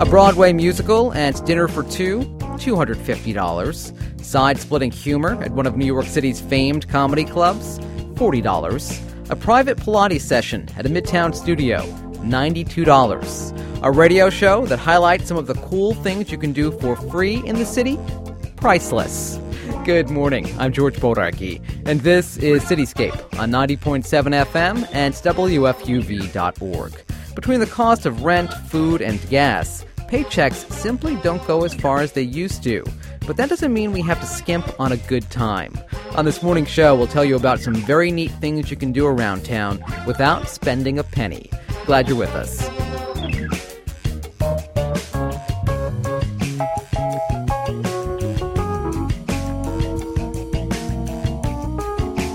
A 0.00 0.04
Broadway 0.04 0.52
musical 0.52 1.12
and 1.12 1.44
dinner 1.44 1.68
for 1.68 1.84
two, 1.84 2.22
$250. 2.58 4.24
Side 4.24 4.58
splitting 4.58 4.90
humor 4.90 5.40
at 5.40 5.52
one 5.52 5.66
of 5.66 5.76
New 5.76 5.86
York 5.86 6.06
City's 6.06 6.40
famed 6.40 6.88
comedy 6.88 7.24
clubs, 7.24 7.78
$40. 8.14 9.30
A 9.30 9.36
private 9.36 9.78
Pilates 9.78 10.22
session 10.22 10.68
at 10.76 10.84
a 10.84 10.88
Midtown 10.88 11.32
studio, 11.32 11.82
$92. 12.24 13.84
A 13.84 13.90
radio 13.92 14.30
show 14.30 14.66
that 14.66 14.80
highlights 14.80 15.28
some 15.28 15.36
of 15.36 15.46
the 15.46 15.54
cool 15.54 15.94
things 15.94 16.32
you 16.32 16.38
can 16.38 16.52
do 16.52 16.72
for 16.72 16.96
free 16.96 17.36
in 17.46 17.54
the 17.54 17.64
city, 17.64 17.96
priceless. 18.56 19.38
Good 19.84 20.10
morning. 20.10 20.52
I'm 20.58 20.72
George 20.72 20.96
Bodarky, 20.96 21.62
and 21.86 22.00
this 22.00 22.36
is 22.38 22.64
Cityscape 22.64 23.38
on 23.38 23.52
90.7 23.52 24.02
FM 24.44 24.88
and 24.92 25.14
WFUV.org. 25.14 27.03
Between 27.34 27.60
the 27.60 27.66
cost 27.66 28.06
of 28.06 28.22
rent, 28.22 28.52
food, 28.68 29.02
and 29.02 29.20
gas, 29.28 29.84
paychecks 30.08 30.70
simply 30.70 31.16
don't 31.16 31.44
go 31.46 31.64
as 31.64 31.74
far 31.74 32.00
as 32.00 32.12
they 32.12 32.22
used 32.22 32.62
to. 32.62 32.84
But 33.26 33.36
that 33.38 33.48
doesn't 33.48 33.72
mean 33.72 33.92
we 33.92 34.02
have 34.02 34.20
to 34.20 34.26
skimp 34.26 34.78
on 34.78 34.92
a 34.92 34.96
good 34.96 35.28
time. 35.30 35.76
On 36.14 36.24
this 36.24 36.42
morning's 36.42 36.68
show, 36.68 36.94
we'll 36.94 37.06
tell 37.06 37.24
you 37.24 37.34
about 37.34 37.58
some 37.58 37.74
very 37.74 38.12
neat 38.12 38.30
things 38.32 38.70
you 38.70 38.76
can 38.76 38.92
do 38.92 39.06
around 39.06 39.44
town 39.44 39.82
without 40.06 40.48
spending 40.48 40.98
a 40.98 41.04
penny. 41.04 41.50
Glad 41.86 42.08
you're 42.08 42.16
with 42.16 42.34
us. 42.34 42.68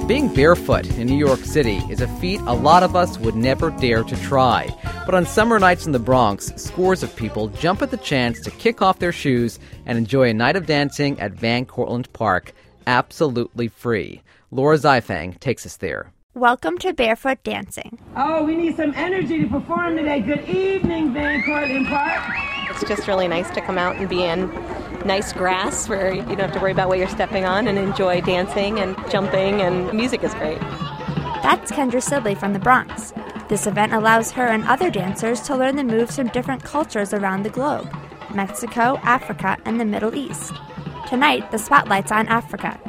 Being 0.10 0.34
barefoot 0.34 0.90
in 0.98 1.06
New 1.06 1.20
York 1.20 1.42
City 1.42 1.84
is 1.88 2.02
a 2.02 2.08
feat 2.18 2.42
a 2.48 2.54
lot 2.54 2.82
of 2.82 2.96
us 2.96 3.20
would 3.20 3.36
never 3.36 3.70
dare 3.70 4.04
to 4.04 4.16
try. 4.24 4.68
But 5.06 5.14
on 5.14 5.28
summer 5.28 5.60
nights 5.60 5.86
in 5.86 5.92
the 5.92 6.00
Bronx, 6.00 6.52
scores 6.56 7.04
of 7.04 7.16
people 7.16 7.50
jump 7.50 7.84
at 7.84 7.92
the 7.92 7.98
chance 7.98 8.42
to 8.42 8.50
kick 8.50 8.82
off 8.82 8.98
their 8.98 9.12
shoes 9.12 9.60
and 9.86 10.00
enjoy 10.00 10.32
a 10.32 10.34
night 10.34 10.56
of 10.56 10.66
dancing 10.66 11.20
at 11.20 11.34
Van 11.34 11.64
Cortlandt 11.64 12.12
Park 12.12 12.54
absolutely 12.88 13.68
free. 13.68 14.24
Laura 14.50 14.78
Zeifang 14.78 15.40
takes 15.40 15.64
us 15.68 15.78
there. 15.78 16.12
Welcome 16.34 16.80
to 16.80 16.92
Barefoot 16.92 17.44
Dancing. 17.44 18.00
Oh, 18.16 18.44
we 18.44 18.56
need 18.56 18.78
some 18.78 18.96
energy 18.96 19.44
to 19.44 19.48
perform 19.48 19.96
today. 19.96 20.22
Good 20.22 20.50
evening, 20.50 21.14
Van 21.14 21.44
Cortlandt 21.44 21.88
Park. 21.88 22.72
It's 22.72 22.84
just 22.90 23.08
really 23.08 23.28
nice 23.28 23.52
to 23.52 23.62
come 23.62 23.78
out 23.78 23.98
and 23.98 24.10
be 24.10 24.24
in 24.24 24.50
nice 25.06 25.34
grass 25.34 25.88
where 25.88 26.14
you 26.14 26.24
don't 26.24 26.40
have 26.40 26.54
to 26.54 26.60
worry 26.60 26.72
about 26.72 26.90
what 26.90 26.98
you're 26.98 27.08
stepping 27.08 27.46
on 27.46 27.68
and 27.68 27.78
enjoy 27.78 28.22
dancing 28.22 28.80
and 28.80 28.96
jumping, 29.10 29.62
and 29.62 29.92
music 29.94 30.24
is 30.24 30.34
great. 30.36 30.60
That's 31.42 31.72
Kendra 31.72 32.02
Sibley 32.02 32.36
from 32.36 32.54
the 32.54 32.60
Bronx. 32.60 33.14
This 33.48 33.66
event 33.66 33.94
allows 33.94 34.32
her 34.34 34.46
and 34.46 34.64
other 34.66 34.92
dancers 34.92 35.42
to 35.42 35.56
learn 35.56 35.76
the 35.76 35.84
moves 35.84 36.16
from 36.16 36.28
different 36.28 36.64
cultures 36.64 37.14
around 37.14 37.44
the 37.44 37.50
globe 37.50 37.90
Mexico, 38.34 38.98
Africa, 39.04 39.58
and 39.66 39.80
the 39.80 39.86
Middle 39.86 40.16
East. 40.16 40.54
Tonight, 41.08 41.50
the 41.50 41.58
spotlight's 41.58 42.12
on 42.12 42.28
Africa. 42.28 42.80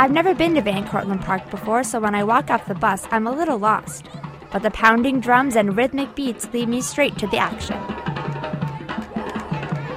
I've 0.00 0.10
never 0.10 0.34
been 0.34 0.54
to 0.54 0.62
Van 0.62 0.86
Cortlandt 0.86 1.24
Park 1.24 1.48
before, 1.50 1.84
so 1.84 2.00
when 2.00 2.14
I 2.14 2.24
walk 2.24 2.50
off 2.50 2.66
the 2.66 2.74
bus, 2.74 3.06
I'm 3.10 3.26
a 3.26 3.32
little 3.32 3.58
lost. 3.58 4.06
But 4.50 4.62
the 4.62 4.70
pounding 4.70 5.20
drums 5.20 5.54
and 5.54 5.76
rhythmic 5.76 6.14
beats 6.14 6.52
lead 6.52 6.68
me 6.68 6.80
straight 6.80 7.16
to 7.18 7.26
the 7.28 7.38
action. 7.38 7.78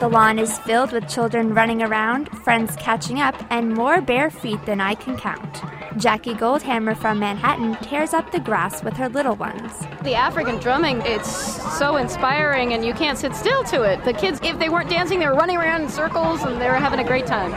The 0.01 0.09
lawn 0.09 0.39
is 0.39 0.57
filled 0.57 0.93
with 0.93 1.07
children 1.07 1.53
running 1.53 1.83
around, 1.83 2.27
friends 2.39 2.75
catching 2.77 3.19
up, 3.19 3.35
and 3.51 3.71
more 3.71 4.01
bare 4.01 4.31
feet 4.31 4.65
than 4.65 4.81
I 4.81 4.95
can 4.95 5.15
count. 5.15 5.61
Jackie 5.95 6.33
Goldhammer 6.33 6.97
from 6.97 7.19
Manhattan 7.19 7.75
tears 7.83 8.11
up 8.11 8.31
the 8.31 8.39
grass 8.39 8.83
with 8.83 8.95
her 8.95 9.07
little 9.07 9.35
ones. 9.35 9.71
The 10.01 10.15
African 10.15 10.57
drumming, 10.57 11.03
it's 11.05 11.29
so 11.77 11.97
inspiring 11.97 12.73
and 12.73 12.83
you 12.83 12.95
can't 12.95 13.15
sit 13.15 13.35
still 13.35 13.63
to 13.65 13.83
it. 13.83 14.03
The 14.03 14.13
kids, 14.13 14.39
if 14.41 14.57
they 14.57 14.69
weren't 14.69 14.89
dancing, 14.89 15.19
they 15.19 15.27
were 15.27 15.35
running 15.35 15.57
around 15.57 15.83
in 15.83 15.89
circles 15.89 16.41
and 16.41 16.59
they 16.59 16.67
were 16.67 16.77
having 16.77 16.99
a 16.99 17.05
great 17.05 17.27
time. 17.27 17.53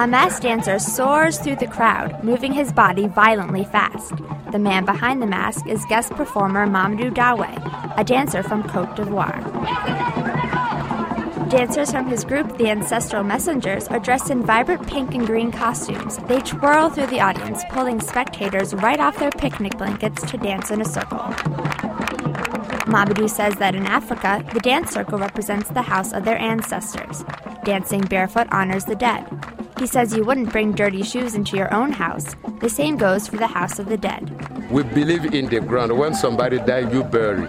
A 0.00 0.06
masked 0.08 0.42
dancer 0.42 0.80
soars 0.80 1.38
through 1.38 1.56
the 1.56 1.68
crowd, 1.68 2.24
moving 2.24 2.52
his 2.52 2.72
body 2.72 3.06
violently 3.06 3.62
fast. 3.66 4.14
The 4.50 4.58
man 4.58 4.84
behind 4.84 5.22
the 5.22 5.26
mask 5.26 5.68
is 5.68 5.84
guest 5.88 6.10
performer 6.14 6.66
Mamadou 6.66 7.14
Dawe, 7.14 7.94
a 7.96 8.02
dancer 8.02 8.42
from 8.42 8.68
Cote 8.68 8.96
d'Ivoire. 8.96 10.29
Dancers 11.50 11.90
from 11.90 12.06
his 12.06 12.22
group, 12.22 12.56
the 12.58 12.70
Ancestral 12.70 13.24
Messengers, 13.24 13.88
are 13.88 13.98
dressed 13.98 14.30
in 14.30 14.40
vibrant 14.40 14.86
pink 14.86 15.16
and 15.16 15.26
green 15.26 15.50
costumes. 15.50 16.16
They 16.28 16.38
twirl 16.38 16.90
through 16.90 17.08
the 17.08 17.20
audience, 17.20 17.64
pulling 17.70 18.00
spectators 18.00 18.72
right 18.72 19.00
off 19.00 19.18
their 19.18 19.32
picnic 19.32 19.76
blankets 19.76 20.22
to 20.30 20.38
dance 20.38 20.70
in 20.70 20.80
a 20.80 20.84
circle. 20.84 21.18
Mamadou 22.86 23.28
says 23.28 23.56
that 23.56 23.74
in 23.74 23.84
Africa, 23.84 24.46
the 24.54 24.60
dance 24.60 24.92
circle 24.92 25.18
represents 25.18 25.68
the 25.70 25.82
house 25.82 26.12
of 26.12 26.24
their 26.24 26.38
ancestors. 26.38 27.24
Dancing 27.64 28.02
barefoot 28.02 28.46
honors 28.52 28.84
the 28.84 28.94
dead. 28.94 29.26
He 29.76 29.88
says 29.88 30.14
you 30.16 30.24
wouldn't 30.24 30.52
bring 30.52 30.70
dirty 30.70 31.02
shoes 31.02 31.34
into 31.34 31.56
your 31.56 31.74
own 31.74 31.90
house. 31.90 32.36
The 32.60 32.68
same 32.68 32.96
goes 32.96 33.26
for 33.26 33.38
the 33.38 33.48
house 33.48 33.80
of 33.80 33.86
the 33.86 33.96
dead. 33.96 34.70
We 34.70 34.84
believe 34.84 35.34
in 35.34 35.46
the 35.46 35.58
ground. 35.58 35.98
When 35.98 36.14
somebody 36.14 36.58
dies, 36.58 36.94
you 36.94 37.02
bury. 37.02 37.48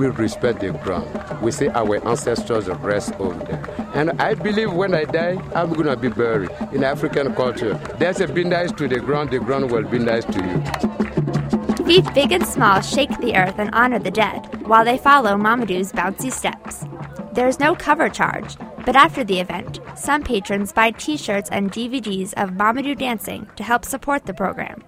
We 0.00 0.06
respect 0.06 0.60
the 0.60 0.72
ground. 0.72 1.10
We 1.42 1.52
say 1.52 1.68
our 1.68 2.02
ancestors 2.08 2.68
rest 2.68 3.12
over 3.20 3.38
there. 3.44 3.62
And 3.92 4.12
I 4.12 4.32
believe 4.32 4.72
when 4.72 4.94
I 4.94 5.04
die, 5.04 5.36
I'm 5.54 5.74
going 5.74 5.88
to 5.88 5.96
be 5.96 6.08
buried. 6.08 6.48
In 6.72 6.82
African 6.82 7.34
culture, 7.34 7.74
there's 7.98 8.18
a 8.18 8.26
be 8.26 8.42
nice 8.42 8.72
to 8.72 8.88
the 8.88 8.98
ground, 8.98 9.28
the 9.28 9.40
ground 9.40 9.70
will 9.70 9.82
be 9.82 9.98
nice 9.98 10.24
to 10.24 10.40
you. 10.42 11.84
Feet 11.84 12.14
big 12.14 12.32
and 12.32 12.46
small 12.46 12.80
shake 12.80 13.14
the 13.18 13.36
earth 13.36 13.56
and 13.58 13.68
honor 13.74 13.98
the 13.98 14.10
dead, 14.10 14.66
while 14.66 14.86
they 14.86 14.96
follow 14.96 15.36
Mamadou's 15.36 15.92
bouncy 15.92 16.32
steps. 16.32 16.86
There's 17.34 17.60
no 17.60 17.74
cover 17.74 18.08
charge, 18.08 18.56
but 18.86 18.96
after 18.96 19.22
the 19.22 19.38
event, 19.38 19.80
some 19.96 20.22
patrons 20.22 20.72
buy 20.72 20.92
t 20.92 21.18
shirts 21.18 21.50
and 21.50 21.70
DVDs 21.70 22.32
of 22.42 22.52
Mamadou 22.52 22.96
dancing 22.96 23.46
to 23.56 23.62
help 23.62 23.84
support 23.84 24.24
the 24.24 24.32
program. 24.32 24.82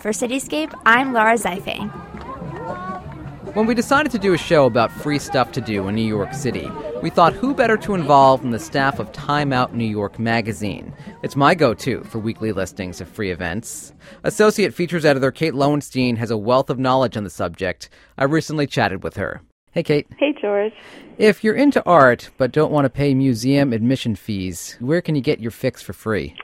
For 0.00 0.10
Cityscape, 0.10 0.74
I'm 0.84 1.12
Laura 1.12 1.34
Zeifang. 1.34 2.07
When 3.58 3.66
we 3.66 3.74
decided 3.74 4.12
to 4.12 4.20
do 4.20 4.34
a 4.34 4.38
show 4.38 4.66
about 4.66 4.92
free 4.92 5.18
stuff 5.18 5.50
to 5.50 5.60
do 5.60 5.88
in 5.88 5.96
New 5.96 6.06
York 6.06 6.32
City, 6.32 6.70
we 7.02 7.10
thought 7.10 7.32
who 7.32 7.52
better 7.52 7.76
to 7.78 7.94
involve 7.94 8.42
than 8.42 8.52
the 8.52 8.58
staff 8.60 9.00
of 9.00 9.10
Time 9.10 9.52
Out 9.52 9.74
New 9.74 9.84
York 9.84 10.16
magazine. 10.16 10.94
It's 11.24 11.34
my 11.34 11.56
go 11.56 11.74
to 11.74 12.04
for 12.04 12.20
weekly 12.20 12.52
listings 12.52 13.00
of 13.00 13.08
free 13.08 13.32
events. 13.32 13.92
Associate 14.22 14.72
features 14.72 15.04
editor 15.04 15.32
Kate 15.32 15.56
Lowenstein 15.56 16.14
has 16.14 16.30
a 16.30 16.36
wealth 16.36 16.70
of 16.70 16.78
knowledge 16.78 17.16
on 17.16 17.24
the 17.24 17.30
subject. 17.30 17.90
I 18.16 18.24
recently 18.26 18.68
chatted 18.68 19.02
with 19.02 19.16
her. 19.16 19.42
Hey, 19.72 19.82
Kate. 19.82 20.06
Hey, 20.16 20.36
George. 20.40 20.72
If 21.18 21.42
you're 21.42 21.56
into 21.56 21.84
art 21.84 22.30
but 22.38 22.52
don't 22.52 22.70
want 22.70 22.84
to 22.84 22.90
pay 22.90 23.12
museum 23.12 23.72
admission 23.72 24.14
fees, 24.14 24.76
where 24.78 25.02
can 25.02 25.16
you 25.16 25.20
get 25.20 25.40
your 25.40 25.50
fix 25.50 25.82
for 25.82 25.94
free? 25.94 26.36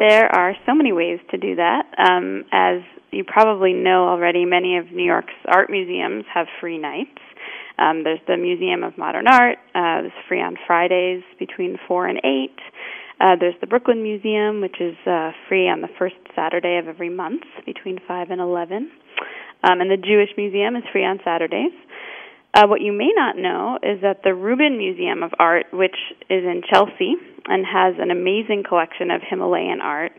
There 0.00 0.26
are 0.34 0.56
so 0.66 0.74
many 0.74 0.92
ways 0.92 1.20
to 1.30 1.36
do 1.36 1.54
that. 1.54 1.84
Um, 1.96 2.44
as 2.50 2.80
you 3.12 3.24
probably 3.24 3.72
know 3.72 4.08
already, 4.08 4.44
many 4.44 4.76
of 4.76 4.92
New 4.92 5.04
York's 5.04 5.34
art 5.46 5.70
museums 5.70 6.24
have 6.32 6.46
free 6.60 6.78
nights. 6.78 7.18
Um, 7.78 8.04
there's 8.04 8.20
the 8.26 8.36
Museum 8.36 8.82
of 8.82 8.98
Modern 8.98 9.26
Art. 9.26 9.58
Uh, 9.74 10.06
it's 10.06 10.14
free 10.28 10.40
on 10.40 10.56
Fridays 10.66 11.22
between 11.38 11.78
4 11.88 12.06
and 12.06 12.18
8. 12.18 12.50
Uh, 13.20 13.36
there's 13.38 13.54
the 13.60 13.66
Brooklyn 13.66 14.02
Museum, 14.02 14.60
which 14.60 14.80
is 14.80 14.96
uh, 15.06 15.32
free 15.48 15.68
on 15.68 15.80
the 15.80 15.88
first 15.98 16.16
Saturday 16.34 16.78
of 16.78 16.88
every 16.88 17.10
month 17.10 17.42
between 17.66 17.98
5 18.06 18.30
and 18.30 18.40
11. 18.40 18.90
Um, 19.62 19.80
and 19.80 19.90
the 19.90 19.96
Jewish 19.96 20.30
Museum 20.36 20.76
is 20.76 20.84
free 20.92 21.04
on 21.04 21.20
Saturdays. 21.24 21.72
Uh, 22.52 22.66
what 22.66 22.80
you 22.80 22.92
may 22.92 23.10
not 23.14 23.36
know 23.36 23.78
is 23.82 24.00
that 24.02 24.22
the 24.24 24.34
Rubin 24.34 24.76
Museum 24.76 25.22
of 25.22 25.30
Art, 25.38 25.66
which 25.72 25.96
is 26.28 26.44
in 26.44 26.62
Chelsea 26.68 27.14
and 27.46 27.64
has 27.64 27.94
an 27.98 28.10
amazing 28.10 28.64
collection 28.68 29.10
of 29.10 29.22
Himalayan 29.22 29.80
art, 29.80 30.12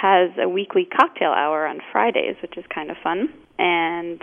has 0.00 0.30
a 0.40 0.48
weekly 0.48 0.84
cocktail 0.86 1.30
hour 1.30 1.66
on 1.66 1.80
Fridays, 1.92 2.36
which 2.42 2.56
is 2.56 2.64
kind 2.72 2.90
of 2.90 2.96
fun. 3.02 3.28
And 3.58 4.20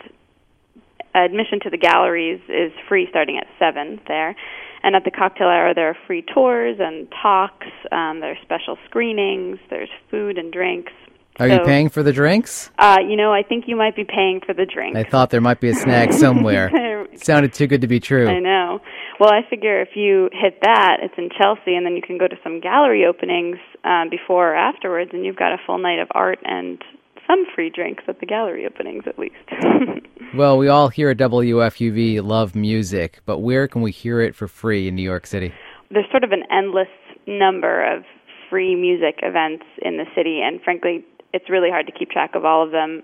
admission 1.13 1.59
to 1.63 1.69
the 1.69 1.77
galleries 1.77 2.41
is 2.49 2.71
free 2.87 3.07
starting 3.09 3.37
at 3.37 3.47
7 3.59 3.99
there. 4.07 4.35
And 4.83 4.95
at 4.95 5.03
the 5.03 5.11
cocktail 5.11 5.47
hour, 5.47 5.73
there 5.73 5.89
are 5.89 5.97
free 6.05 6.23
tours 6.33 6.77
and 6.79 7.07
talks. 7.21 7.67
Um, 7.91 8.19
there 8.19 8.31
are 8.31 8.37
special 8.43 8.77
screenings. 8.87 9.57
There's 9.69 9.89
food 10.11 10.37
and 10.37 10.53
drinks. 10.53 10.91
Are 11.39 11.49
So- 11.49 11.55
you 11.55 11.59
paying 11.61 11.89
for 11.89 12.03
the 12.03 12.13
drinks? 12.13 12.69
Uh, 12.77 12.99
you 13.05 13.15
know, 13.17 13.33
I 13.33 13.41
think 13.43 13.65
you 13.67 13.75
might 13.75 13.95
be 13.95 14.05
paying 14.05 14.41
for 14.45 14.53
the 14.53 14.65
drinks. 14.65 14.97
I 14.97 15.03
thought 15.03 15.31
there 15.31 15.41
might 15.41 15.59
be 15.59 15.69
a 15.69 15.73
snag 15.73 16.13
somewhere. 16.25 17.07
Sounded 17.15 17.53
too 17.53 17.67
good 17.67 17.81
to 17.81 17.87
be 17.87 17.99
true. 17.99 18.27
I 18.27 18.39
know. 18.39 18.79
Well, 19.19 19.31
I 19.31 19.47
figure 19.49 19.81
if 19.81 19.95
you 19.95 20.29
hit 20.33 20.59
that, 20.61 20.97
it's 21.01 21.13
in 21.17 21.29
Chelsea, 21.29 21.75
and 21.75 21.85
then 21.85 21.95
you 21.95 22.01
can 22.01 22.17
go 22.17 22.27
to 22.27 22.35
some 22.43 22.59
gallery 22.59 23.05
openings 23.05 23.57
um, 23.83 24.09
before 24.09 24.51
or 24.51 24.55
afterwards, 24.55 25.11
and 25.13 25.25
you've 25.25 25.37
got 25.37 25.53
a 25.53 25.57
full 25.65 25.77
night 25.77 25.99
of 25.99 26.09
art 26.11 26.39
and 26.43 26.81
some 27.27 27.45
free 27.55 27.71
drinks 27.73 28.03
at 28.07 28.19
the 28.19 28.25
gallery 28.25 28.65
openings, 28.65 29.03
at 29.07 29.17
least. 29.17 29.35
Well, 30.35 30.57
we 30.57 30.67
all 30.67 30.89
here 30.89 31.11
at 31.11 31.17
WFUV 31.17 32.21
love 32.21 32.55
music, 32.55 33.21
but 33.25 33.39
where 33.39 33.69
can 33.69 33.81
we 33.81 33.91
hear 33.91 34.19
it 34.19 34.35
for 34.35 34.49
free 34.49 34.89
in 34.89 34.95
New 34.95 35.01
York 35.01 35.27
City? 35.27 35.53
There's 35.89 36.09
sort 36.11 36.25
of 36.25 36.31
an 36.31 36.43
endless 36.51 36.89
number 37.25 37.95
of 37.95 38.03
free 38.49 38.75
music 38.75 39.19
events 39.23 39.63
in 39.81 39.95
the 39.95 40.03
city, 40.13 40.41
and 40.43 40.61
frankly, 40.61 41.05
it's 41.31 41.49
really 41.49 41.69
hard 41.69 41.85
to 41.85 41.93
keep 41.93 42.09
track 42.09 42.35
of 42.35 42.43
all 42.43 42.65
of 42.65 42.71
them. 42.71 43.01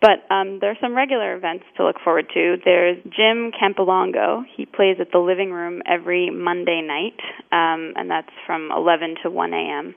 But 0.00 0.30
um, 0.32 0.58
there 0.60 0.70
are 0.70 0.78
some 0.80 0.94
regular 0.94 1.36
events 1.36 1.64
to 1.76 1.84
look 1.84 1.96
forward 2.04 2.26
to. 2.34 2.56
There's 2.64 3.02
Jim 3.04 3.50
Campilongo. 3.50 4.42
He 4.56 4.64
plays 4.64 4.96
at 5.00 5.10
the 5.12 5.18
Living 5.18 5.50
Room 5.50 5.82
every 5.86 6.30
Monday 6.30 6.82
night, 6.86 7.18
um, 7.50 7.94
and 7.96 8.08
that's 8.08 8.30
from 8.46 8.70
11 8.70 9.16
to 9.24 9.30
1 9.30 9.52
a.m. 9.52 9.94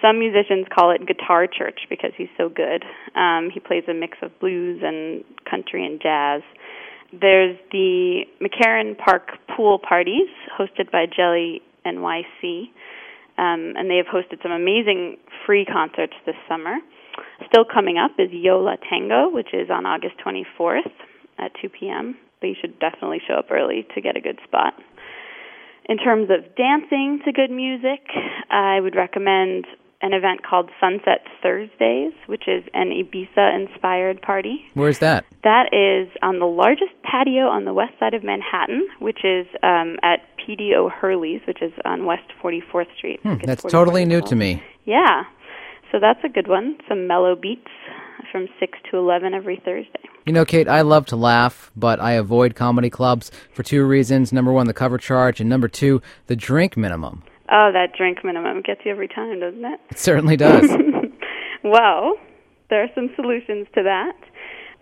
Some 0.00 0.18
musicians 0.18 0.66
call 0.72 0.92
it 0.92 1.06
Guitar 1.06 1.46
Church 1.46 1.80
because 1.90 2.12
he's 2.16 2.30
so 2.38 2.48
good. 2.48 2.84
Um, 3.14 3.50
he 3.52 3.60
plays 3.60 3.84
a 3.88 3.94
mix 3.94 4.18
of 4.22 4.38
blues 4.38 4.80
and 4.84 5.24
country 5.50 5.84
and 5.84 6.00
jazz. 6.00 6.42
There's 7.12 7.58
the 7.72 8.22
McCarren 8.40 8.96
Park 8.96 9.30
Pool 9.56 9.78
Parties, 9.78 10.28
hosted 10.58 10.92
by 10.92 11.06
Jelly 11.06 11.60
NYC, 11.84 12.70
um, 13.36 13.74
and 13.76 13.90
they 13.90 13.96
have 13.96 14.06
hosted 14.06 14.42
some 14.42 14.52
amazing 14.52 15.16
free 15.44 15.64
concerts 15.64 16.14
this 16.24 16.36
summer. 16.48 16.76
Still 17.46 17.64
coming 17.64 17.98
up 17.98 18.12
is 18.18 18.28
Yola 18.30 18.76
Tango, 18.88 19.30
which 19.30 19.52
is 19.52 19.70
on 19.70 19.86
August 19.86 20.14
24th 20.24 20.90
at 21.38 21.52
2 21.60 21.68
p.m., 21.68 22.16
but 22.40 22.48
you 22.48 22.54
should 22.60 22.78
definitely 22.78 23.20
show 23.26 23.34
up 23.34 23.50
early 23.50 23.86
to 23.94 24.00
get 24.00 24.16
a 24.16 24.20
good 24.20 24.38
spot. 24.44 24.74
In 25.88 25.98
terms 25.98 26.30
of 26.30 26.54
dancing 26.56 27.20
to 27.24 27.32
good 27.32 27.50
music, 27.50 28.00
I 28.50 28.80
would 28.80 28.94
recommend 28.94 29.66
an 30.02 30.14
event 30.14 30.42
called 30.42 30.70
Sunset 30.80 31.26
Thursdays, 31.42 32.12
which 32.26 32.44
is 32.46 32.64
an 32.72 32.90
Ibiza 32.90 33.54
inspired 33.54 34.22
party. 34.22 34.64
Where's 34.74 34.98
that? 35.00 35.26
That 35.44 35.74
is 35.74 36.08
on 36.22 36.38
the 36.38 36.46
largest 36.46 36.92
patio 37.02 37.48
on 37.48 37.64
the 37.66 37.74
west 37.74 37.92
side 38.00 38.14
of 38.14 38.24
Manhattan, 38.24 38.88
which 38.98 39.24
is 39.24 39.46
um, 39.62 39.96
at 40.02 40.20
PD 40.38 40.74
O'Hurley's, 40.74 41.42
which 41.46 41.60
is 41.60 41.72
on 41.84 42.06
West 42.06 42.32
44th 42.42 42.86
Street. 42.96 43.20
Hmm, 43.22 43.34
that's 43.44 43.62
totally 43.64 44.06
new 44.06 44.22
to 44.22 44.34
me. 44.34 44.62
Yeah. 44.86 45.24
So 45.92 45.98
that's 46.00 46.20
a 46.24 46.28
good 46.28 46.48
one. 46.48 46.78
Some 46.88 47.06
mellow 47.06 47.34
beats 47.34 47.70
from 48.30 48.46
6 48.58 48.78
to 48.90 48.96
11 48.96 49.34
every 49.34 49.60
Thursday. 49.64 50.08
You 50.26 50.32
know, 50.32 50.44
Kate, 50.44 50.68
I 50.68 50.82
love 50.82 51.06
to 51.06 51.16
laugh, 51.16 51.70
but 51.74 52.00
I 52.00 52.12
avoid 52.12 52.54
comedy 52.54 52.90
clubs 52.90 53.30
for 53.52 53.62
two 53.62 53.84
reasons. 53.84 54.32
Number 54.32 54.52
one, 54.52 54.66
the 54.66 54.74
cover 54.74 54.98
charge, 54.98 55.40
and 55.40 55.48
number 55.48 55.68
two, 55.68 56.02
the 56.26 56.36
drink 56.36 56.76
minimum. 56.76 57.22
Oh, 57.50 57.70
that 57.72 57.96
drink 57.96 58.18
minimum 58.22 58.62
gets 58.62 58.82
you 58.84 58.92
every 58.92 59.08
time, 59.08 59.40
doesn't 59.40 59.64
it? 59.64 59.80
It 59.90 59.98
certainly 59.98 60.36
does. 60.36 60.70
well, 61.64 62.14
there 62.68 62.84
are 62.84 62.88
some 62.94 63.10
solutions 63.16 63.66
to 63.74 63.82
that. 63.82 64.14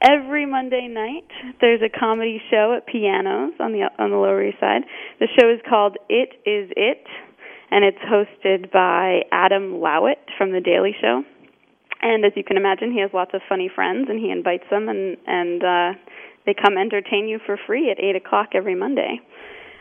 Every 0.03 0.47
Monday 0.47 0.87
night, 0.87 1.27
there's 1.61 1.81
a 1.83 1.89
comedy 1.89 2.41
show 2.51 2.75
at 2.77 2.87
Pianos 2.87 3.55
on 3.59 3.73
the 3.73 3.89
on 3.99 4.11
the 4.11 4.17
Lower 4.17 4.45
East 4.47 4.61
Side. 4.61 4.83
The 5.19 5.27
show 5.39 5.51
is 5.51 5.61
called 5.69 5.97
It 6.09 6.35
Is 6.47 6.71
It, 6.77 7.05
and 7.71 7.85
it's 7.85 7.99
hosted 7.99 8.73
by 8.73 9.23
Adam 9.33 9.75
Lowitt 9.75 10.23
from 10.37 10.53
The 10.53 10.61
Daily 10.61 10.95
Show. 11.01 11.23
And 12.01 12.25
as 12.25 12.33
you 12.37 12.45
can 12.45 12.57
imagine, 12.57 12.93
he 12.93 13.01
has 13.01 13.11
lots 13.13 13.33
of 13.35 13.41
funny 13.49 13.71
friends, 13.75 14.07
and 14.09 14.21
he 14.21 14.31
invites 14.31 14.65
them, 14.71 14.89
and 14.89 15.17
and 15.27 15.63
uh, 15.65 15.99
they 16.47 16.55
come 16.55 16.79
entertain 16.79 17.29
you 17.29 17.41
for 17.45 17.59
free 17.67 17.91
at 17.91 17.99
eight 18.03 18.17
o'clock 18.17 18.51
every 18.55 18.75
Monday. 18.75 19.21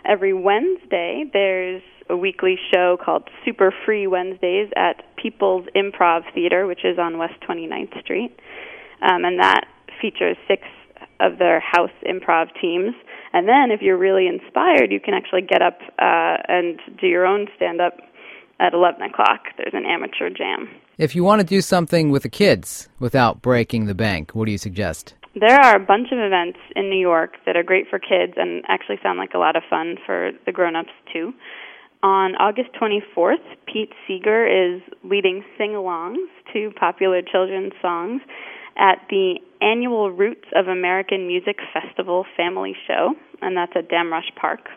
Every 0.04 0.34
Wednesday, 0.34 1.25
there's 1.31 1.81
a 2.10 2.16
weekly 2.16 2.57
show 2.74 2.98
called 3.04 3.30
Super 3.45 3.74
Free 3.86 4.07
Wednesdays 4.07 4.69
at 4.75 5.04
People's 5.22 5.66
Improv 5.75 6.22
Theater, 6.33 6.66
which 6.66 6.86
is 6.86 6.98
on 6.98 7.18
West 7.18 7.33
29th 7.48 8.01
Street. 8.01 8.38
Um, 9.01 9.25
and 9.25 9.40
that 9.40 9.66
features 10.01 10.38
six 10.48 10.63
of 11.19 11.38
their 11.40 11.60
house 11.60 11.92
improv 12.07 12.48
teams. 12.62 12.94
And 13.34 13.48
then, 13.48 13.72
if 13.72 13.82
you're 13.82 13.98
really 13.98 14.28
inspired, 14.28 14.92
you 14.92 15.00
can 15.00 15.14
actually 15.14 15.42
get 15.42 15.62
up 15.62 15.80
uh, 16.00 16.38
and 16.48 16.80
do 17.00 17.08
your 17.08 17.26
own 17.26 17.48
stand 17.56 17.82
up 17.82 17.98
at 18.60 18.74
11 18.74 19.02
o'clock. 19.02 19.42
There's 19.58 19.74
an 19.74 19.86
amateur 19.86 20.30
jam. 20.30 20.70
If 20.98 21.16
you 21.16 21.24
want 21.24 21.42
to 21.42 21.46
do 21.46 21.62
something 21.62 22.10
with 22.10 22.24
the 22.24 22.30
kids 22.30 22.90
without 23.00 23.42
breaking 23.42 23.86
the 23.86 23.94
bank, 23.94 24.34
what 24.34 24.46
do 24.46 24.52
you 24.52 24.58
suggest? 24.58 25.14
There 25.40 25.60
are 25.60 25.76
a 25.76 25.86
bunch 25.86 26.08
of 26.12 26.18
events 26.18 26.58
in 26.76 26.90
New 26.90 27.00
York 27.00 27.36
that 27.46 27.56
are 27.56 27.62
great 27.62 27.86
for 27.88 28.00
kids 28.00 28.34
and 28.38 28.64
actually 28.68 28.98
sound 29.04 29.20
like 29.20 29.36
a 29.36 29.38
lot 29.38 29.56
of 29.56 29.62
fun 29.70 29.98
for 30.04 30.32
the 30.48 30.52
grown-ups 30.52 30.90
too. 31.14 31.34
On 32.02 32.36
August 32.36 32.70
24th, 32.80 33.46
Pete 33.72 33.92
Seeger 34.08 34.48
is 34.48 34.82
leading 35.04 35.44
sing-alongs 35.58 36.26
to 36.54 36.72
popular 36.80 37.22
children's 37.22 37.74
songs 37.82 38.22
at 38.78 39.00
the 39.10 39.40
annual 39.62 40.12
Roots 40.12 40.48
of 40.56 40.68
American 40.68 41.28
Music 41.28 41.58
Festival 41.74 42.26
Family 42.36 42.76
Show, 42.88 43.16
and 43.42 43.58
that's 43.58 43.74
at 43.76 43.90
Damrosch 43.90 44.34
Park. 44.40 44.70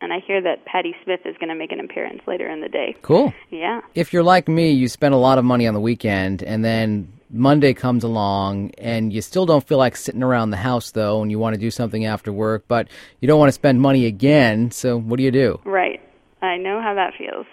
And 0.00 0.12
I 0.12 0.18
hear 0.24 0.42
that 0.42 0.66
Patti 0.66 0.94
Smith 1.04 1.20
is 1.24 1.36
going 1.38 1.48
to 1.48 1.54
make 1.54 1.72
an 1.72 1.80
appearance 1.80 2.20
later 2.26 2.48
in 2.48 2.60
the 2.60 2.68
day. 2.68 2.94
Cool. 3.00 3.32
Yeah. 3.50 3.80
If 3.94 4.12
you're 4.12 4.22
like 4.22 4.46
me, 4.46 4.70
you 4.72 4.88
spend 4.88 5.14
a 5.14 5.18
lot 5.18 5.38
of 5.38 5.44
money 5.44 5.66
on 5.66 5.72
the 5.72 5.80
weekend, 5.80 6.42
and 6.42 6.62
then 6.62 7.12
Monday 7.30 7.72
comes 7.72 8.04
along, 8.04 8.72
and 8.76 9.10
you 9.12 9.22
still 9.22 9.46
don't 9.46 9.66
feel 9.66 9.78
like 9.78 9.96
sitting 9.96 10.22
around 10.22 10.50
the 10.50 10.58
house, 10.58 10.90
though, 10.90 11.22
and 11.22 11.30
you 11.30 11.38
want 11.38 11.54
to 11.54 11.60
do 11.60 11.70
something 11.70 12.04
after 12.04 12.30
work, 12.30 12.64
but 12.68 12.88
you 13.20 13.26
don't 13.26 13.38
want 13.38 13.48
to 13.48 13.54
spend 13.54 13.80
money 13.80 14.04
again, 14.04 14.70
so 14.70 14.98
what 14.98 15.16
do 15.16 15.22
you 15.22 15.30
do? 15.30 15.58
Right. 15.64 16.00
I 16.42 16.58
know 16.58 16.80
how 16.82 16.94
that 16.94 17.14
feels. 17.16 17.46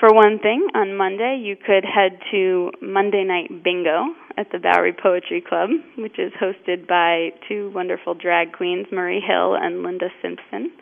For 0.00 0.12
one 0.12 0.40
thing, 0.40 0.66
on 0.74 0.96
Monday, 0.96 1.40
you 1.44 1.54
could 1.54 1.84
head 1.84 2.18
to 2.32 2.72
Monday 2.80 3.22
Night 3.22 3.62
Bingo 3.62 4.06
at 4.36 4.50
the 4.52 4.58
Bowery 4.58 4.92
Poetry 4.92 5.40
Club, 5.46 5.70
which 5.98 6.18
is 6.18 6.32
hosted 6.40 6.86
by 6.86 7.30
two 7.48 7.70
wonderful 7.74 8.14
drag 8.14 8.52
queens, 8.52 8.86
Marie 8.92 9.20
Hill 9.20 9.54
and 9.54 9.82
Linda 9.82 10.08
Simpson. 10.20 10.72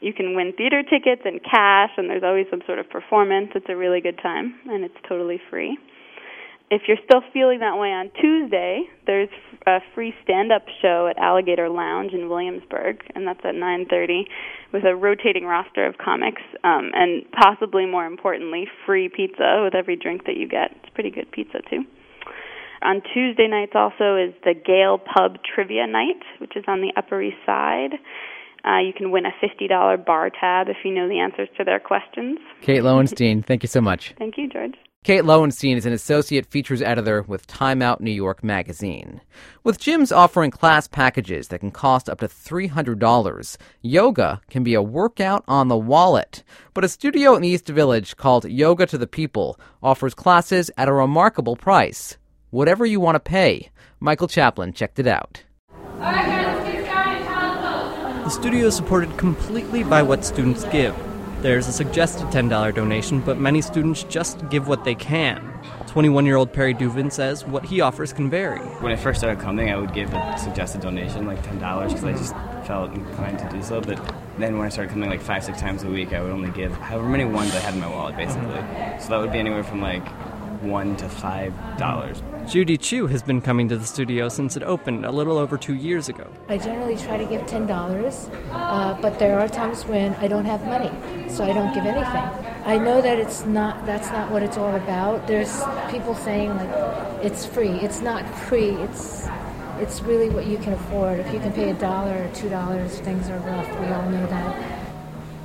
You 0.00 0.12
can 0.12 0.36
win 0.36 0.52
theater 0.56 0.82
tickets 0.82 1.22
and 1.24 1.40
cash, 1.42 1.90
and 1.96 2.08
there's 2.08 2.22
always 2.22 2.46
some 2.50 2.62
sort 2.66 2.78
of 2.78 2.88
performance. 2.88 3.50
It's 3.54 3.66
a 3.68 3.76
really 3.76 4.00
good 4.00 4.18
time, 4.22 4.54
and 4.66 4.84
it's 4.84 4.94
totally 5.08 5.40
free. 5.50 5.76
If 6.70 6.82
you're 6.86 6.98
still 7.02 7.22
feeling 7.32 7.60
that 7.60 7.78
way 7.78 7.88
on 7.88 8.10
Tuesday, 8.20 8.82
there's 9.06 9.30
a 9.66 9.78
free 9.94 10.14
stand-up 10.22 10.66
show 10.82 11.08
at 11.08 11.16
Alligator 11.16 11.70
Lounge 11.70 12.12
in 12.12 12.28
Williamsburg, 12.28 13.02
and 13.14 13.26
that's 13.26 13.40
at 13.42 13.54
9:30, 13.54 14.28
with 14.70 14.84
a 14.84 14.94
rotating 14.94 15.46
roster 15.46 15.86
of 15.86 15.96
comics, 15.96 16.42
um, 16.64 16.90
and 16.94 17.24
possibly 17.32 17.86
more 17.86 18.04
importantly, 18.04 18.68
free 18.84 19.08
pizza 19.08 19.62
with 19.64 19.74
every 19.74 19.96
drink 19.96 20.26
that 20.26 20.36
you 20.36 20.46
get. 20.46 20.72
It's 20.82 20.90
pretty 20.90 21.10
good 21.10 21.30
pizza 21.32 21.62
too. 21.62 21.86
On 22.82 23.02
Tuesday 23.12 23.48
nights 23.48 23.72
also 23.74 24.16
is 24.16 24.34
the 24.44 24.54
Gale 24.54 24.98
Pub 24.98 25.38
Trivia 25.42 25.86
Night, 25.86 26.22
which 26.40 26.56
is 26.56 26.64
on 26.68 26.80
the 26.80 26.92
Upper 26.96 27.20
East 27.20 27.38
Side. 27.44 27.94
Uh, 28.64 28.78
you 28.78 28.92
can 28.92 29.10
win 29.10 29.24
a 29.24 29.32
$50 29.44 30.04
bar 30.04 30.30
tab 30.30 30.68
if 30.68 30.76
you 30.84 30.92
know 30.92 31.08
the 31.08 31.18
answers 31.18 31.48
to 31.56 31.64
their 31.64 31.80
questions. 31.80 32.38
Kate 32.60 32.82
Lowenstein, 32.82 33.42
thank 33.46 33.62
you 33.62 33.68
so 33.68 33.80
much. 33.80 34.14
Thank 34.18 34.36
you, 34.36 34.48
George. 34.48 34.74
Kate 35.04 35.24
Lowenstein 35.24 35.76
is 35.76 35.86
an 35.86 35.92
associate 35.92 36.44
features 36.46 36.82
editor 36.82 37.22
with 37.22 37.46
Time 37.46 37.80
Out 37.80 38.00
New 38.00 38.10
York 38.10 38.42
magazine. 38.42 39.20
With 39.62 39.80
gyms 39.80 40.14
offering 40.14 40.50
class 40.50 40.88
packages 40.88 41.48
that 41.48 41.60
can 41.60 41.70
cost 41.70 42.10
up 42.10 42.18
to 42.18 42.26
$300, 42.26 43.56
yoga 43.80 44.40
can 44.50 44.64
be 44.64 44.74
a 44.74 44.82
workout 44.82 45.44
on 45.46 45.68
the 45.68 45.78
wallet. 45.78 46.42
But 46.74 46.84
a 46.84 46.88
studio 46.88 47.36
in 47.36 47.42
the 47.42 47.48
East 47.48 47.68
Village 47.68 48.16
called 48.16 48.44
Yoga 48.44 48.86
to 48.86 48.98
the 48.98 49.06
People 49.06 49.58
offers 49.82 50.14
classes 50.14 50.70
at 50.76 50.88
a 50.88 50.92
remarkable 50.92 51.56
price. 51.56 52.18
Whatever 52.50 52.86
you 52.86 52.98
want 52.98 53.16
to 53.16 53.20
pay. 53.20 53.68
Michael 54.00 54.26
Chaplin 54.26 54.72
checked 54.72 54.98
it 54.98 55.06
out. 55.06 55.42
The 58.24 58.30
studio 58.30 58.68
is 58.68 58.76
supported 58.76 59.14
completely 59.18 59.84
by 59.84 60.02
what 60.02 60.24
students 60.24 60.64
give. 60.64 60.96
There's 61.42 61.68
a 61.68 61.72
suggested 61.72 62.28
$10 62.28 62.74
donation, 62.74 63.20
but 63.20 63.38
many 63.38 63.60
students 63.60 64.02
just 64.04 64.48
give 64.48 64.66
what 64.66 64.84
they 64.84 64.94
can. 64.94 65.44
21 65.88 66.24
year 66.24 66.36
old 66.36 66.50
Perry 66.50 66.72
Duvin 66.72 67.12
says 67.12 67.44
what 67.44 67.66
he 67.66 67.82
offers 67.82 68.14
can 68.14 68.30
vary. 68.30 68.60
When 68.80 68.92
I 68.92 68.96
first 68.96 69.20
started 69.20 69.42
coming, 69.42 69.70
I 69.70 69.76
would 69.76 69.92
give 69.92 70.14
a 70.14 70.38
suggested 70.38 70.80
donation, 70.80 71.26
like 71.26 71.42
$10, 71.42 71.88
because 71.88 72.04
I 72.04 72.12
just 72.12 72.32
felt 72.66 72.94
inclined 72.94 73.40
to 73.40 73.48
do 73.50 73.62
so. 73.62 73.82
But 73.82 74.00
then 74.38 74.56
when 74.56 74.66
I 74.66 74.70
started 74.70 74.90
coming 74.90 75.10
like 75.10 75.20
five, 75.20 75.44
six 75.44 75.60
times 75.60 75.82
a 75.82 75.88
week, 75.88 76.14
I 76.14 76.22
would 76.22 76.32
only 76.32 76.50
give 76.52 76.72
however 76.72 77.08
many 77.08 77.26
ones 77.26 77.54
I 77.54 77.58
had 77.58 77.74
in 77.74 77.80
my 77.80 77.88
wallet, 77.88 78.16
basically. 78.16 78.62
So 79.00 79.10
that 79.10 79.18
would 79.20 79.32
be 79.32 79.38
anywhere 79.38 79.64
from 79.64 79.82
like 79.82 80.06
one 80.62 80.96
to 80.96 81.08
five 81.08 81.52
dollars. 81.78 82.22
Judy 82.46 82.76
Chu 82.76 83.06
has 83.06 83.22
been 83.22 83.40
coming 83.40 83.68
to 83.68 83.76
the 83.76 83.84
studio 83.84 84.28
since 84.28 84.56
it 84.56 84.62
opened 84.62 85.04
a 85.04 85.10
little 85.10 85.36
over 85.38 85.58
two 85.58 85.74
years 85.74 86.08
ago. 86.08 86.26
I 86.48 86.58
generally 86.58 86.96
try 86.96 87.16
to 87.16 87.26
give 87.26 87.46
ten 87.46 87.66
dollars, 87.66 88.28
uh, 88.52 88.98
but 89.00 89.18
there 89.18 89.38
are 89.38 89.48
times 89.48 89.84
when 89.84 90.14
I 90.14 90.28
don't 90.28 90.44
have 90.44 90.64
money, 90.64 90.90
so 91.28 91.44
I 91.44 91.52
don't 91.52 91.74
give 91.74 91.84
anything. 91.84 92.46
I 92.64 92.78
know 92.78 93.00
that 93.00 93.18
it's 93.18 93.44
not 93.44 93.84
that's 93.86 94.08
not 94.08 94.30
what 94.30 94.42
it's 94.42 94.56
all 94.56 94.74
about. 94.74 95.26
There's 95.26 95.62
people 95.90 96.14
saying 96.14 96.54
like 96.56 97.24
it's 97.24 97.44
free. 97.46 97.70
It's 97.70 98.00
not 98.00 98.28
free. 98.46 98.70
It's 98.70 99.28
it's 99.78 100.00
really 100.02 100.28
what 100.28 100.46
you 100.46 100.58
can 100.58 100.72
afford. 100.72 101.20
If 101.20 101.32
you 101.32 101.38
can 101.40 101.52
pay 101.52 101.70
a 101.70 101.74
dollar 101.74 102.24
or 102.24 102.34
two 102.34 102.48
dollars, 102.48 102.98
things 103.00 103.28
are 103.30 103.38
rough. 103.38 103.68
We 103.80 103.86
all 103.86 104.08
know 104.10 104.26
that. 104.26 104.84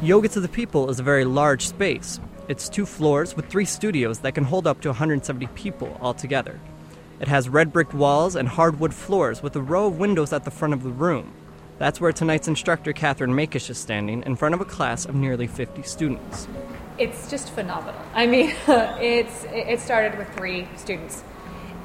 Yoga 0.02 0.28
to 0.30 0.40
the 0.40 0.50
People 0.50 0.90
is 0.90 1.00
a 1.00 1.04
very 1.04 1.24
large 1.24 1.68
space. 1.68 2.20
It's 2.50 2.68
two 2.68 2.86
floors 2.86 3.38
with 3.38 3.48
three 3.48 3.64
studios 3.64 4.20
that 4.20 4.36
can 4.36 4.44
hold 4.44 4.68
up 4.68 4.82
to 4.82 4.90
170 4.90 5.48
people 5.56 5.98
altogether. 6.02 6.60
It 7.22 7.30
has 7.30 7.48
red 7.48 7.72
brick 7.72 7.94
walls 7.94 8.36
and 8.36 8.50
hardwood 8.50 8.94
floors 8.94 9.42
with 9.42 9.56
a 9.56 9.62
row 9.62 9.88
of 9.88 9.98
windows 9.98 10.34
at 10.34 10.44
the 10.44 10.52
front 10.52 10.74
of 10.74 10.84
the 10.84 10.90
room. 10.90 11.32
That's 11.80 12.02
where 12.02 12.12
tonight's 12.12 12.50
instructor, 12.50 12.92
Catherine 12.92 13.32
Makish, 13.32 13.70
is 13.70 13.78
standing 13.78 14.24
in 14.24 14.36
front 14.36 14.56
of 14.56 14.60
a 14.60 14.66
class 14.66 15.06
of 15.06 15.16
nearly 15.16 15.48
50 15.48 15.84
students. 15.84 16.50
It's 16.98 17.30
just 17.30 17.50
phenomenal. 17.52 18.00
I 18.14 18.28
mean, 18.28 18.54
it's 18.68 19.46
it 19.46 19.80
started 19.80 20.18
with 20.18 20.28
three 20.36 20.68
students, 20.76 21.24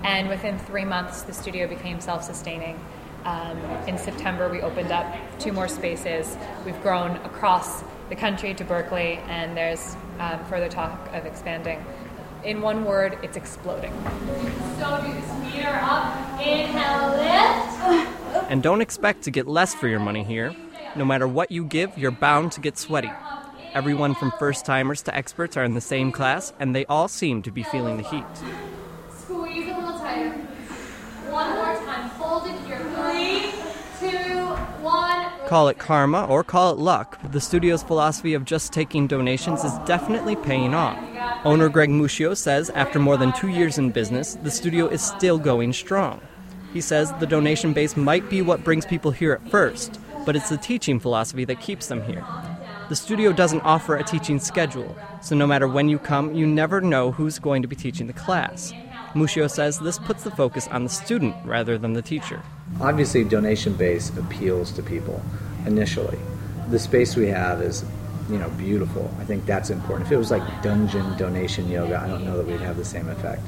And 0.03 0.29
within 0.29 0.59
three 0.59 0.85
months, 0.85 1.23
the 1.23 1.33
studio 1.33 1.69
became 1.69 2.00
self 2.00 2.25
sustaining. 2.25 2.81
Um, 3.25 3.59
in 3.87 3.97
September, 3.97 4.49
we 4.49 4.61
opened 4.61 4.91
up 4.91 5.07
two 5.38 5.53
more 5.53 5.69
spaces. 5.69 6.37
We've 6.65 6.81
grown 6.83 7.12
across 7.19 7.85
the 8.09 8.17
country 8.17 8.55
to 8.55 8.65
Berkeley, 8.65 9.21
and 9.29 9.57
there's 9.57 9.97
um, 10.19 10.45
further 10.47 10.69
talk 10.69 11.13
of 11.15 11.27
expanding. 11.27 11.85
In 12.45 12.63
one 12.63 12.85
word, 12.85 13.19
it's 13.23 13.37
exploding. 13.37 13.93
So 14.79 15.03
do 15.05 15.13
this 15.13 15.33
meter 15.43 15.79
up, 15.83 16.41
inhale, 16.41 17.11
lift. 17.17 18.51
And 18.51 18.63
don't 18.63 18.81
expect 18.81 19.23
to 19.23 19.31
get 19.31 19.47
less 19.49 19.75
for 19.75 19.89
your 19.89 20.01
money 20.01 20.23
here. 20.23 20.55
No 20.95 21.05
matter 21.05 21.27
what 21.27 21.51
you 21.51 21.65
give, 21.65 21.97
you're 21.99 22.11
bound 22.11 22.53
to 22.53 22.61
get 22.61 22.79
sweaty. 22.79 23.11
Everyone 23.75 24.15
from 24.15 24.33
first 24.39 24.65
timers 24.65 25.03
to 25.03 25.15
experts 25.15 25.57
are 25.57 25.65
in 25.65 25.75
the 25.75 25.81
same 25.81 26.11
class, 26.13 26.53
and 26.59 26.75
they 26.75 26.87
all 26.87 27.09
seem 27.09 27.43
to 27.43 27.51
be 27.51 27.63
feeling 27.63 27.97
the 27.97 28.03
heat. 28.03 28.25
Squeeze 29.11 29.69
a 29.71 29.75
little 29.77 29.99
tighter. 29.99 30.31
One 31.31 31.51
more 31.51 31.75
time. 31.75 32.09
Hold 32.11 32.47
it 32.47 32.59
here. 32.67 32.79
Three, 32.79 33.53
two, 34.01 34.47
one. 34.83 35.38
Call 35.49 35.69
it 35.69 35.78
karma 35.78 36.26
or 36.26 36.45
call 36.45 36.73
it 36.73 36.78
luck, 36.78 37.19
but 37.23 37.33
the 37.33 37.40
studio's 37.40 37.83
philosophy 37.83 38.35
of 38.35 38.45
just 38.45 38.71
taking 38.71 39.07
donations 39.07 39.64
is 39.64 39.73
definitely 39.87 40.37
paying 40.37 40.75
off. 40.75 40.99
Owner 41.47 41.71
Greg 41.71 41.88
Muccio 41.88 42.37
says 42.37 42.69
after 42.69 42.99
more 42.99 43.17
than 43.17 43.33
two 43.33 43.49
years 43.49 43.78
in 43.78 43.90
business, 43.90 44.35
the 44.43 44.50
studio 44.50 44.88
is 44.88 45.00
still 45.00 45.38
going 45.38 45.73
strong. 45.73 46.21
He 46.75 46.83
says 46.83 47.14
the 47.14 47.26
donation 47.26 47.73
base 47.73 47.97
might 47.97 48.28
be 48.28 48.43
what 48.43 48.62
brings 48.62 48.85
people 48.85 49.11
here 49.11 49.33
at 49.33 49.50
first, 49.50 49.99
but 50.26 50.37
it's 50.37 50.50
the 50.50 50.59
teaching 50.59 51.00
philosophy 51.00 51.47
that 51.47 51.62
keeps 51.62 51.87
them 51.87 52.02
here. 52.02 52.23
The 52.90 52.97
studio 52.97 53.33
doesn't 53.33 53.62
offer 53.62 53.97
a 53.97 54.05
teaching 54.05 54.38
schedule, 54.38 54.95
so 55.23 55.35
no 55.35 55.47
matter 55.47 55.67
when 55.67 55.88
you 55.88 55.99
come, 55.99 56.35
you 56.35 56.47
never 56.47 56.83
know 56.83 57.11
who's 57.11 57.38
going 57.38 57.62
to 57.62 57.69
be 57.69 57.75
teaching 57.75 58.07
the 58.07 58.12
class. 58.12 58.75
Muccio 59.14 59.50
says 59.50 59.78
this 59.78 59.99
puts 59.99 60.25
the 60.25 60.31
focus 60.31 60.69
on 60.69 60.85
the 60.85 60.90
student 60.90 61.35
rather 61.47 61.78
than 61.78 61.95
the 61.95 62.02
teacher. 62.02 62.43
Obviously, 62.81 63.25
donation 63.25 63.75
base 63.75 64.17
appeals 64.17 64.71
to 64.73 64.83
people 64.83 65.21
initially. 65.67 66.19
The 66.71 66.79
space 66.79 67.17
we 67.17 67.27
have 67.29 67.61
is, 67.61 67.85
you 68.31 68.39
know, 68.39 68.49
beautiful. 68.51 69.13
I 69.19 69.25
think 69.25 69.47
that's 69.47 69.71
important. 69.71 70.07
If 70.07 70.13
it 70.13 70.17
was 70.17 70.31
like 70.31 70.63
dungeon 70.63 71.17
donation 71.17 71.69
yoga, 71.69 71.99
I 71.99 72.07
don't 72.07 72.25
know 72.25 72.37
that 72.37 72.47
we'd 72.47 72.61
have 72.61 72.77
the 72.77 72.85
same 72.85 73.09
effect. 73.09 73.43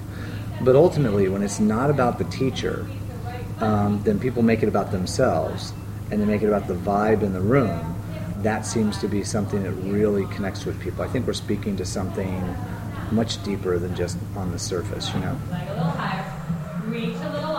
But 0.62 0.77
ultimately, 0.77 1.29
when 1.29 1.43
it's 1.43 1.61
not 1.61 1.91
about 1.91 2.19
the 2.19 2.25
teacher, 2.25 2.87
um, 3.61 4.03
then 4.05 4.19
people 4.19 4.43
make 4.43 4.62
it 4.62 4.69
about 4.69 4.91
themselves 4.91 5.73
and 6.11 6.21
they 6.21 6.27
make 6.27 6.43
it 6.43 6.49
about 6.49 6.67
the 6.67 6.75
vibe 6.75 7.23
in 7.23 7.33
the 7.33 7.41
room. 7.41 7.97
That 8.39 8.67
seems 8.67 8.99
to 8.99 9.09
be 9.09 9.23
something 9.23 9.62
that 9.62 9.73
really 9.73 10.27
connects 10.27 10.65
with 10.65 10.81
people. 10.81 11.05
I 11.05 11.09
think 11.09 11.27
we're 11.27 11.35
speaking 11.35 11.77
to 11.77 11.85
something 11.85 12.57
much 13.12 13.43
deeper 13.43 13.79
than 13.79 13.95
just 13.95 14.19
on 14.37 14.50
the 14.50 14.59
surface, 14.59 15.12
you 15.15 15.21
know. 15.21 15.39
Leg 15.50 15.69
a 15.69 15.73
little 15.73 15.91
higher. 15.91 16.25
Reach 16.87 17.17
a 17.17 17.33
little 17.33 17.50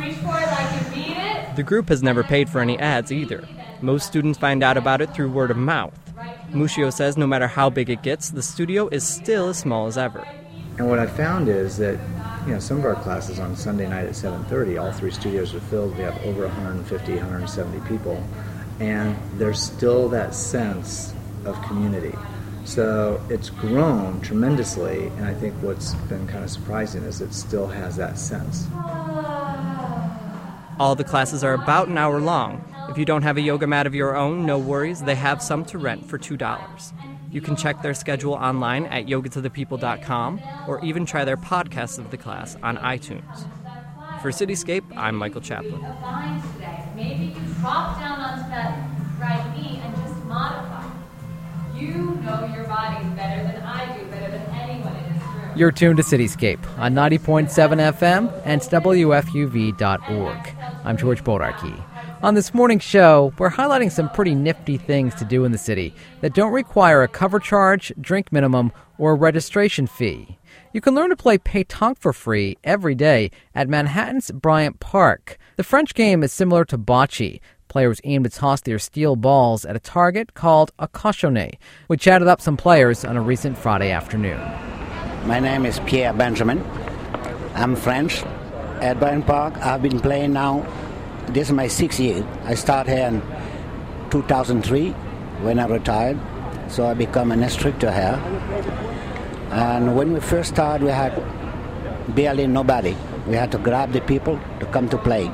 reach 0.00 0.16
for 0.16 0.38
it 0.38 0.46
like 0.46 0.82
you 0.82 0.90
mean 0.90 1.16
it. 1.16 1.56
The 1.56 1.62
group 1.62 1.88
has 1.88 2.02
never 2.02 2.22
paid 2.22 2.48
for 2.48 2.60
any 2.60 2.78
ads 2.78 3.12
either. 3.12 3.46
Most 3.80 4.06
students 4.06 4.38
find 4.38 4.62
out 4.62 4.76
about 4.76 5.00
it 5.00 5.12
through 5.14 5.30
word 5.30 5.50
of 5.50 5.56
mouth. 5.56 5.98
Muccio 6.50 6.92
says 6.92 7.16
no 7.16 7.26
matter 7.26 7.46
how 7.46 7.70
big 7.70 7.90
it 7.90 8.02
gets, 8.02 8.30
the 8.30 8.42
studio 8.42 8.88
is 8.88 9.06
still 9.06 9.48
as 9.50 9.58
small 9.58 9.86
as 9.86 9.96
ever. 9.96 10.26
And 10.78 10.88
what 10.88 10.98
I 10.98 11.06
found 11.06 11.48
is 11.48 11.76
that 11.78 11.98
you 12.46 12.54
know 12.54 12.58
some 12.58 12.78
of 12.78 12.84
our 12.84 12.94
classes 12.94 13.38
on 13.38 13.54
Sunday 13.54 13.88
night 13.88 14.06
at 14.06 14.16
7:30, 14.16 14.78
all 14.78 14.92
three 14.92 15.10
studios 15.10 15.54
are 15.54 15.60
filled. 15.60 15.96
We 15.96 16.02
have 16.02 16.16
over 16.24 16.46
150, 16.46 17.16
170 17.16 17.80
people, 17.88 18.22
and 18.80 19.16
there's 19.36 19.60
still 19.60 20.08
that 20.08 20.34
sense 20.34 21.12
of 21.44 21.60
community. 21.62 22.14
So 22.64 23.20
it's 23.28 23.50
grown 23.50 24.20
tremendously, 24.20 25.08
and 25.18 25.26
I 25.26 25.34
think 25.34 25.54
what's 25.62 25.94
been 26.08 26.26
kind 26.26 26.44
of 26.44 26.50
surprising 26.50 27.02
is 27.04 27.20
it 27.20 27.34
still 27.34 27.66
has 27.66 27.96
that 27.96 28.18
sense. 28.18 28.66
Ah. 28.72 29.49
All 30.80 30.94
the 30.94 31.04
classes 31.04 31.44
are 31.44 31.52
about 31.52 31.88
an 31.88 31.98
hour 31.98 32.18
long. 32.22 32.64
If 32.88 32.96
you 32.96 33.04
don't 33.04 33.20
have 33.20 33.36
a 33.36 33.42
yoga 33.42 33.66
mat 33.66 33.86
of 33.86 33.94
your 33.94 34.16
own, 34.16 34.46
no 34.46 34.58
worries, 34.58 35.02
they 35.02 35.14
have 35.14 35.42
some 35.42 35.62
to 35.66 35.76
rent 35.76 36.08
for 36.08 36.18
$2. 36.18 36.92
You 37.30 37.42
can 37.42 37.54
check 37.54 37.82
their 37.82 37.92
schedule 37.92 38.32
online 38.32 38.86
at 38.86 39.04
yogatothepeople.com 39.04 40.40
or 40.66 40.82
even 40.82 41.04
try 41.04 41.26
their 41.26 41.36
podcast 41.36 41.98
of 41.98 42.10
the 42.10 42.16
class 42.16 42.56
on 42.62 42.78
iTunes. 42.78 43.46
For 44.22 44.30
Cityscape, 44.30 44.84
I'm 44.96 45.16
Michael 45.16 45.42
Chaplin. 45.42 45.82
Maybe 46.96 47.26
you 47.26 47.54
drop 47.60 48.00
down 48.00 48.18
onto 48.18 48.48
that 48.48 48.88
right 49.20 49.54
knee 49.54 49.82
and 49.84 49.94
just 49.96 50.24
modify. 50.24 50.90
You 51.76 52.18
know 52.22 52.50
your 52.54 52.64
body 52.64 53.04
better 53.16 53.42
than 53.42 53.62
I 53.62 53.98
do, 53.98 54.06
better 54.06 54.30
than 54.30 54.46
anyone 54.54 54.96
in 54.96 55.12
this 55.12 55.22
room. 55.24 55.52
You're 55.56 55.72
tuned 55.72 55.98
to 55.98 56.02
Cityscape 56.02 56.66
on 56.78 56.94
90.7 56.94 57.50
FM 57.50 58.42
and 58.46 58.62
WFUV.org. 58.62 60.56
I'm 60.82 60.96
George 60.96 61.22
Bodarky. 61.22 61.78
On 62.22 62.34
this 62.34 62.54
morning's 62.54 62.82
show, 62.82 63.34
we're 63.38 63.50
highlighting 63.50 63.92
some 63.92 64.08
pretty 64.08 64.34
nifty 64.34 64.78
things 64.78 65.14
to 65.16 65.24
do 65.24 65.44
in 65.44 65.52
the 65.52 65.58
city 65.58 65.94
that 66.22 66.32
don't 66.32 66.52
require 66.52 67.02
a 67.02 67.08
cover 67.08 67.38
charge, 67.38 67.92
drink 68.00 68.32
minimum, 68.32 68.72
or 68.96 69.12
a 69.12 69.14
registration 69.14 69.86
fee. 69.86 70.38
You 70.72 70.80
can 70.80 70.94
learn 70.94 71.10
to 71.10 71.16
play 71.16 71.36
pétanque 71.36 71.98
for 71.98 72.12
free 72.12 72.56
every 72.64 72.94
day 72.94 73.30
at 73.54 73.68
Manhattan's 73.68 74.30
Bryant 74.30 74.80
Park. 74.80 75.36
The 75.56 75.64
French 75.64 75.94
game 75.94 76.22
is 76.22 76.32
similar 76.32 76.64
to 76.66 76.78
bocce. 76.78 77.40
Players 77.68 78.00
aim 78.04 78.24
to 78.24 78.30
toss 78.30 78.62
their 78.62 78.78
steel 78.78 79.16
balls 79.16 79.64
at 79.66 79.76
a 79.76 79.80
target 79.80 80.32
called 80.34 80.72
a 80.78 80.88
cochonnet. 80.88 81.56
We 81.88 81.98
chatted 81.98 82.26
up 82.26 82.40
some 82.40 82.56
players 82.56 83.04
on 83.04 83.16
a 83.16 83.22
recent 83.22 83.58
Friday 83.58 83.90
afternoon. 83.90 84.40
My 85.26 85.40
name 85.40 85.66
is 85.66 85.78
Pierre 85.80 86.14
Benjamin. 86.14 86.64
I'm 87.54 87.76
French. 87.76 88.24
At 88.80 88.98
Bryant 88.98 89.26
Park, 89.26 89.58
I've 89.58 89.82
been 89.82 90.00
playing 90.00 90.32
now. 90.32 90.64
This 91.28 91.48
is 91.48 91.52
my 91.52 91.68
sixth 91.68 92.00
year. 92.00 92.26
I 92.46 92.54
started 92.54 92.90
here 92.90 93.08
in 93.08 93.20
2003 94.10 94.92
when 95.42 95.58
I 95.58 95.66
retired, 95.66 96.18
so 96.68 96.86
I 96.86 96.94
become 96.94 97.30
an 97.30 97.42
instructor 97.42 97.92
here. 97.92 98.18
And 99.50 99.94
when 99.94 100.14
we 100.14 100.20
first 100.20 100.54
started, 100.54 100.82
we 100.82 100.90
had 100.90 101.12
barely 102.14 102.46
nobody. 102.46 102.96
We 103.28 103.34
had 103.34 103.52
to 103.52 103.58
grab 103.58 103.92
the 103.92 104.00
people 104.00 104.40
to 104.60 104.66
come 104.72 104.88
to 104.88 104.96
play. 104.96 105.30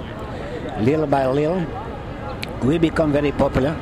Little 0.80 1.06
by 1.06 1.28
little, 1.28 1.64
we 2.64 2.78
become 2.78 3.12
very 3.12 3.30
popular. 3.30 3.74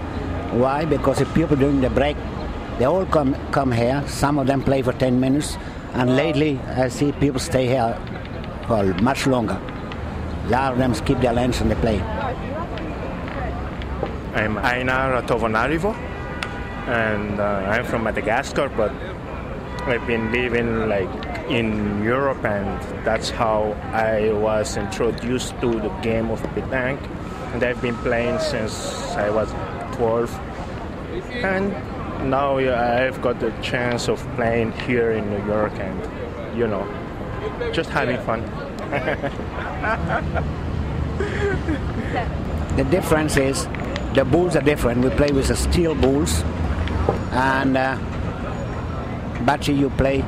Why? 0.53 0.85
Because 0.85 1.21
the 1.21 1.27
people 1.33 1.57
during 1.57 1.81
the 1.81 1.89
break, 1.89 2.19
they 2.79 2.85
all 2.85 3.07
come 3.07 3.35
come 3.51 3.73
here. 3.73 4.05
Some 4.09 4.39
of 4.39 4.47
them 4.47 4.63
play 4.63 4.83
for 4.83 4.93
10 4.93 5.19
minutes, 5.19 5.57
and 5.95 6.17
lately 6.17 6.61
I 6.77 6.89
see 6.89 7.13
people 7.13 7.41
stay 7.41 7.67
here 7.67 7.99
for 8.67 8.85
much 9.03 9.27
longer. 9.27 9.61
A 10.47 10.49
lot 10.49 10.73
of 10.73 10.79
them 10.79 10.95
skip 10.95 11.21
their 11.21 11.33
lunch 11.33 11.61
and 11.61 11.71
they 11.71 11.75
play. 11.77 12.01
I'm 14.35 14.57
Ainar 14.57 15.23
Tovonarivo, 15.27 15.95
and 16.89 17.41
uh, 17.41 17.45
I'm 17.45 17.85
from 17.85 18.03
Madagascar, 18.03 18.69
but 18.69 18.93
I've 19.87 20.07
been 20.07 20.33
living 20.33 20.89
like 20.89 21.09
in 21.49 22.03
Europe, 22.03 22.45
and 22.45 22.81
that's 23.05 23.31
how 23.31 23.73
I 23.93 24.33
was 24.33 24.77
introduced 24.77 25.61
to 25.61 25.71
the 25.79 25.91
game 26.03 26.31
of 26.31 26.43
pétanque, 26.55 27.07
and 27.53 27.63
I've 27.63 27.81
been 27.81 27.97
playing 27.99 28.39
since 28.39 29.07
I 29.15 29.31
was 29.31 29.51
12, 29.97 30.31
and 31.45 31.71
now 32.31 32.59
I've 32.59 33.21
got 33.23 33.41
the 33.41 33.51
chance 33.63 34.09
of 34.09 34.19
playing 34.37 34.73
here 34.73 35.13
in 35.13 35.31
New 35.31 35.47
York, 35.47 35.73
and 35.79 36.59
you 36.59 36.67
know, 36.67 36.87
just 37.73 37.91
having 37.91 38.19
fun. 38.25 38.43
The 42.75 42.83
difference 42.83 43.37
is 43.37 43.69
the 44.15 44.25
bulls 44.25 44.57
are 44.57 44.61
different. 44.61 45.05
We 45.05 45.11
play 45.11 45.31
with 45.31 45.47
the 45.47 45.55
steel 45.55 45.95
bulls, 45.95 46.43
and 47.31 47.77
uh, 47.77 47.97
you 49.67 49.91
play 49.91 50.25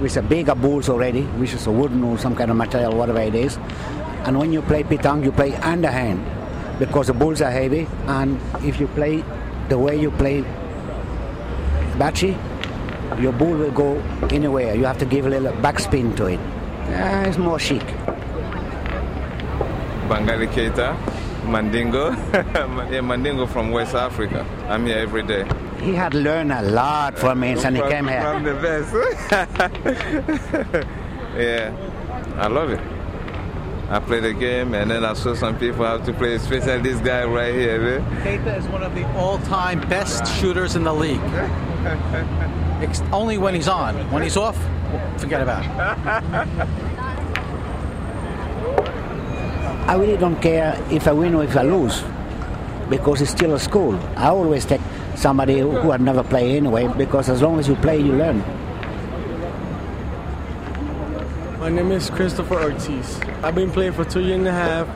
with 0.00 0.16
a 0.16 0.22
bigger 0.22 0.56
bulls 0.56 0.88
already, 0.88 1.22
which 1.38 1.52
is 1.52 1.68
a 1.68 1.70
wooden 1.70 2.02
or 2.02 2.18
some 2.18 2.34
kind 2.34 2.50
of 2.50 2.56
material, 2.56 2.96
whatever 2.96 3.20
it 3.20 3.36
is. 3.36 3.58
And 4.26 4.40
when 4.40 4.52
you 4.52 4.60
play 4.62 4.82
pétanque, 4.82 5.22
you 5.22 5.30
play 5.30 5.54
underhand 5.54 6.24
because 6.80 7.06
the 7.06 7.12
bulls 7.12 7.40
are 7.40 7.50
heavy, 7.52 7.86
and 8.08 8.40
if 8.64 8.80
you 8.80 8.88
play 8.88 9.22
the 9.68 9.78
way 9.78 9.94
you 9.94 10.10
play 10.10 10.42
bocce, 11.94 12.34
your 13.22 13.32
bull 13.32 13.56
will 13.56 13.70
go 13.70 13.94
anywhere. 14.30 14.74
You 14.74 14.84
have 14.86 14.98
to 14.98 15.06
give 15.06 15.26
a 15.26 15.30
little 15.30 15.52
backspin 15.62 16.16
to 16.16 16.26
it. 16.26 16.40
Uh, 16.86 17.24
it's 17.26 17.38
more 17.38 17.58
chic. 17.58 17.82
Bangali 20.08 20.46
Keita, 20.48 20.94
Mandingo. 21.46 22.10
yeah, 22.90 23.00
Mandingo 23.00 23.46
from 23.46 23.70
West 23.70 23.94
Africa. 23.94 24.46
I'm 24.68 24.84
here 24.86 24.98
every 24.98 25.22
day. 25.22 25.46
He 25.80 25.94
had 25.94 26.14
learned 26.14 26.52
a 26.52 26.62
lot 26.62 27.18
from 27.18 27.40
me 27.40 27.56
since 27.56 27.76
he 27.76 27.82
came 27.82 28.06
here. 28.06 28.20
From 28.20 28.44
the 28.44 28.54
best. 28.54 28.92
yeah, 31.36 31.74
I 32.36 32.46
love 32.48 32.70
it. 32.70 32.80
I 33.90 33.98
play 34.00 34.20
the 34.20 34.32
game 34.32 34.74
and 34.74 34.90
then 34.90 35.04
I 35.04 35.12
saw 35.14 35.34
some 35.34 35.58
people 35.58 35.84
have 35.84 36.04
to 36.06 36.12
play, 36.12 36.34
especially 36.34 36.80
this 36.80 37.00
guy 37.00 37.24
right 37.24 37.54
here. 37.54 38.00
man. 38.00 38.22
Keita 38.22 38.58
is 38.58 38.66
one 38.68 38.82
of 38.82 38.94
the 38.94 39.06
all-time 39.14 39.80
best 39.88 40.26
shooters 40.40 40.74
in 40.76 40.84
the 40.84 40.94
league. 40.94 41.20
Ex- 42.84 43.02
only 43.12 43.38
when 43.38 43.54
he's 43.54 43.68
on. 43.68 43.94
When 44.12 44.22
he's 44.22 44.36
off, 44.36 44.58
forget 45.16 45.40
about 45.40 45.64
it. 45.64 45.70
I 49.88 49.94
really 49.96 50.16
don't 50.18 50.40
care 50.40 50.78
if 50.90 51.08
I 51.08 51.12
win 51.12 51.34
or 51.34 51.44
if 51.44 51.56
I 51.56 51.62
lose 51.62 52.02
because 52.90 53.22
it's 53.22 53.30
still 53.30 53.54
a 53.54 53.58
school. 53.58 53.94
I 54.16 54.28
always 54.28 54.66
take 54.66 54.80
somebody 55.16 55.60
who 55.60 55.90
had 55.90 56.02
never 56.02 56.22
played 56.22 56.56
anyway 56.56 56.88
because 56.88 57.28
as 57.30 57.40
long 57.40 57.58
as 57.58 57.68
you 57.68 57.76
play, 57.76 57.98
you 57.98 58.12
learn. 58.12 58.40
My 61.58 61.70
name 61.70 61.90
is 61.92 62.10
Christopher 62.10 62.60
Ortiz. 62.62 63.18
I've 63.42 63.54
been 63.54 63.70
playing 63.70 63.92
for 63.92 64.04
two 64.04 64.20
years 64.20 64.38
and 64.38 64.48
a 64.48 64.52
half. 64.52 64.88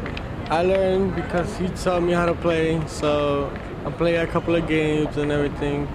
I 0.51 0.63
learned 0.63 1.15
because 1.17 1.57
he 1.57 1.69
taught 1.69 2.03
me 2.03 2.13
how 2.13 2.27
to 2.27 2.35
play, 2.35 2.83
so 2.87 3.51
I 3.87 3.91
played 3.91 4.17
a 4.17 4.27
couple 4.27 4.55
of 4.55 4.69
games 4.69 5.17
and 5.17 5.33
everything. 5.33 5.89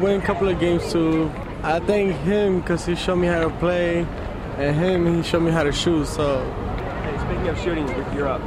Win 0.00 0.18
a 0.18 0.24
couple 0.24 0.48
of 0.48 0.58
games 0.58 0.90
too. 0.90 1.30
I 1.62 1.78
thank 1.80 2.16
him 2.22 2.60
because 2.60 2.86
he 2.86 2.94
showed 2.94 3.16
me 3.16 3.26
how 3.26 3.40
to 3.40 3.50
play, 3.58 4.06
and 4.56 4.74
him 4.74 5.14
he 5.14 5.22
showed 5.22 5.42
me 5.42 5.50
how 5.50 5.62
to 5.62 5.72
shoot. 5.72 6.06
So. 6.06 6.42
Hey, 7.02 7.18
speaking 7.18 7.48
of 7.48 7.58
shooting, 7.60 7.86
you're 8.16 8.26
up. 8.26 8.40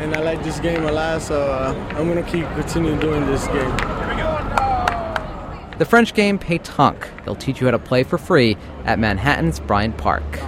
And 0.00 0.14
I 0.14 0.20
like 0.20 0.44
this 0.44 0.60
game 0.60 0.84
a 0.84 0.92
lot, 0.92 1.22
so 1.22 1.42
uh, 1.42 1.74
I'm 1.96 2.06
gonna 2.06 2.22
keep 2.22 2.46
continue 2.54 2.98
doing 3.00 3.26
this 3.26 3.46
game. 3.48 3.76
The 5.78 5.84
French 5.84 6.14
game 6.14 6.38
Pétanque. 6.38 7.24
They'll 7.24 7.34
teach 7.34 7.60
you 7.60 7.66
how 7.66 7.72
to 7.72 7.78
play 7.78 8.04
for 8.04 8.16
free 8.16 8.56
at 8.84 9.00
Manhattan's 9.00 9.58
Bryant 9.58 9.98
Park. 9.98 10.40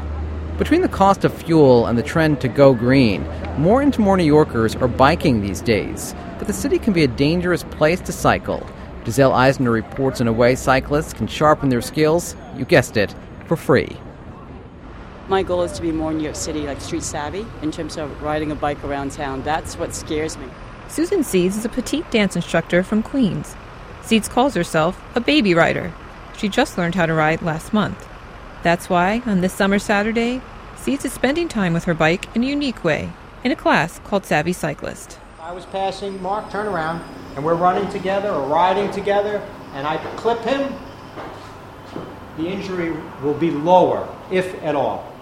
Between 0.57 0.83
the 0.83 0.88
cost 0.88 1.25
of 1.25 1.35
fuel 1.35 1.87
and 1.87 1.99
the 1.99 2.02
trend 2.02 2.41
to 2.43 2.49
go 2.49 2.75
green, 2.75 3.26
more 3.59 3.83
and 3.83 3.99
more 3.99 4.17
New 4.17 4.25
Yorkers 4.25 4.76
are 4.76 4.88
biking 4.88 5.41
these 5.41 5.61
days. 5.61 6.14
But 6.38 6.47
the 6.47 6.52
city 6.52 6.79
can 6.79 6.93
be 6.93 7.02
a 7.02 7.09
dangerous 7.09 7.64
place 7.64 8.00
to 8.02 8.12
cycle. 8.12 8.64
Giselle 9.04 9.32
Eisner 9.32 9.71
reports 9.71 10.21
in 10.21 10.28
a 10.28 10.32
way 10.32 10.54
cyclists 10.54 11.12
can 11.12 11.26
sharpen 11.26 11.68
their 11.68 11.80
skills, 11.80 12.37
you 12.56 12.64
guessed 12.64 12.97
it, 12.97 13.14
for 13.47 13.56
free. 13.56 13.97
My 15.28 15.42
goal 15.42 15.62
is 15.62 15.73
to 15.73 15.82
be 15.82 15.92
more 15.92 16.12
New 16.12 16.23
York 16.23 16.37
City, 16.37 16.62
like 16.62 16.80
street 16.80 17.02
savvy, 17.02 17.47
in 17.62 17.73
terms 17.73 17.97
of 17.97 18.23
riding 18.23 18.52
a 18.52 18.54
bike 18.54 18.82
around 18.85 19.12
town. 19.12 19.42
That's 19.42 19.76
what 19.76 19.94
scares 19.94 20.37
me. 20.37 20.47
Susan 20.88 21.25
Seeds 21.25 21.56
is 21.56 21.64
a 21.64 21.68
petite 21.68 22.11
dance 22.11 22.37
instructor 22.37 22.82
from 22.82 23.02
Queens. 23.02 23.56
Seeds 24.02 24.28
calls 24.28 24.54
herself 24.54 25.00
a 25.14 25.21
baby 25.21 25.54
rider. 25.54 25.92
She 26.37 26.49
just 26.49 26.76
learned 26.76 26.94
how 26.94 27.06
to 27.06 27.14
ride 27.14 27.40
last 27.40 27.73
month. 27.73 28.09
That's 28.62 28.90
why, 28.90 29.23
on 29.26 29.40
this 29.40 29.52
summer 29.52 29.78
Saturday, 29.78 30.42
Seeds 30.76 31.04
is 31.04 31.12
spending 31.12 31.49
time 31.49 31.73
with 31.73 31.85
her 31.85 31.94
bike 31.94 32.26
in 32.37 32.42
a 32.42 32.49
unique 32.49 32.85
way, 32.85 33.11
in 33.42 33.52
a 33.52 33.56
class 33.56 34.00
called 34.00 34.26
Savvy 34.26 34.52
Cyclist. 34.52 35.18
I 35.52 35.54
was 35.54 35.66
passing 35.66 36.23
Mark, 36.23 36.50
turn 36.50 36.66
around, 36.66 37.04
and 37.37 37.44
we're 37.44 37.56
running 37.56 37.87
together 37.90 38.30
or 38.30 38.49
riding 38.49 38.90
together, 38.90 39.47
and 39.75 39.87
I 39.87 39.99
clip 40.16 40.40
him, 40.40 40.75
the 42.38 42.47
injury 42.47 42.97
will 43.23 43.35
be 43.35 43.50
lower, 43.50 44.09
if 44.30 44.54
at 44.64 44.75
all. 44.75 45.12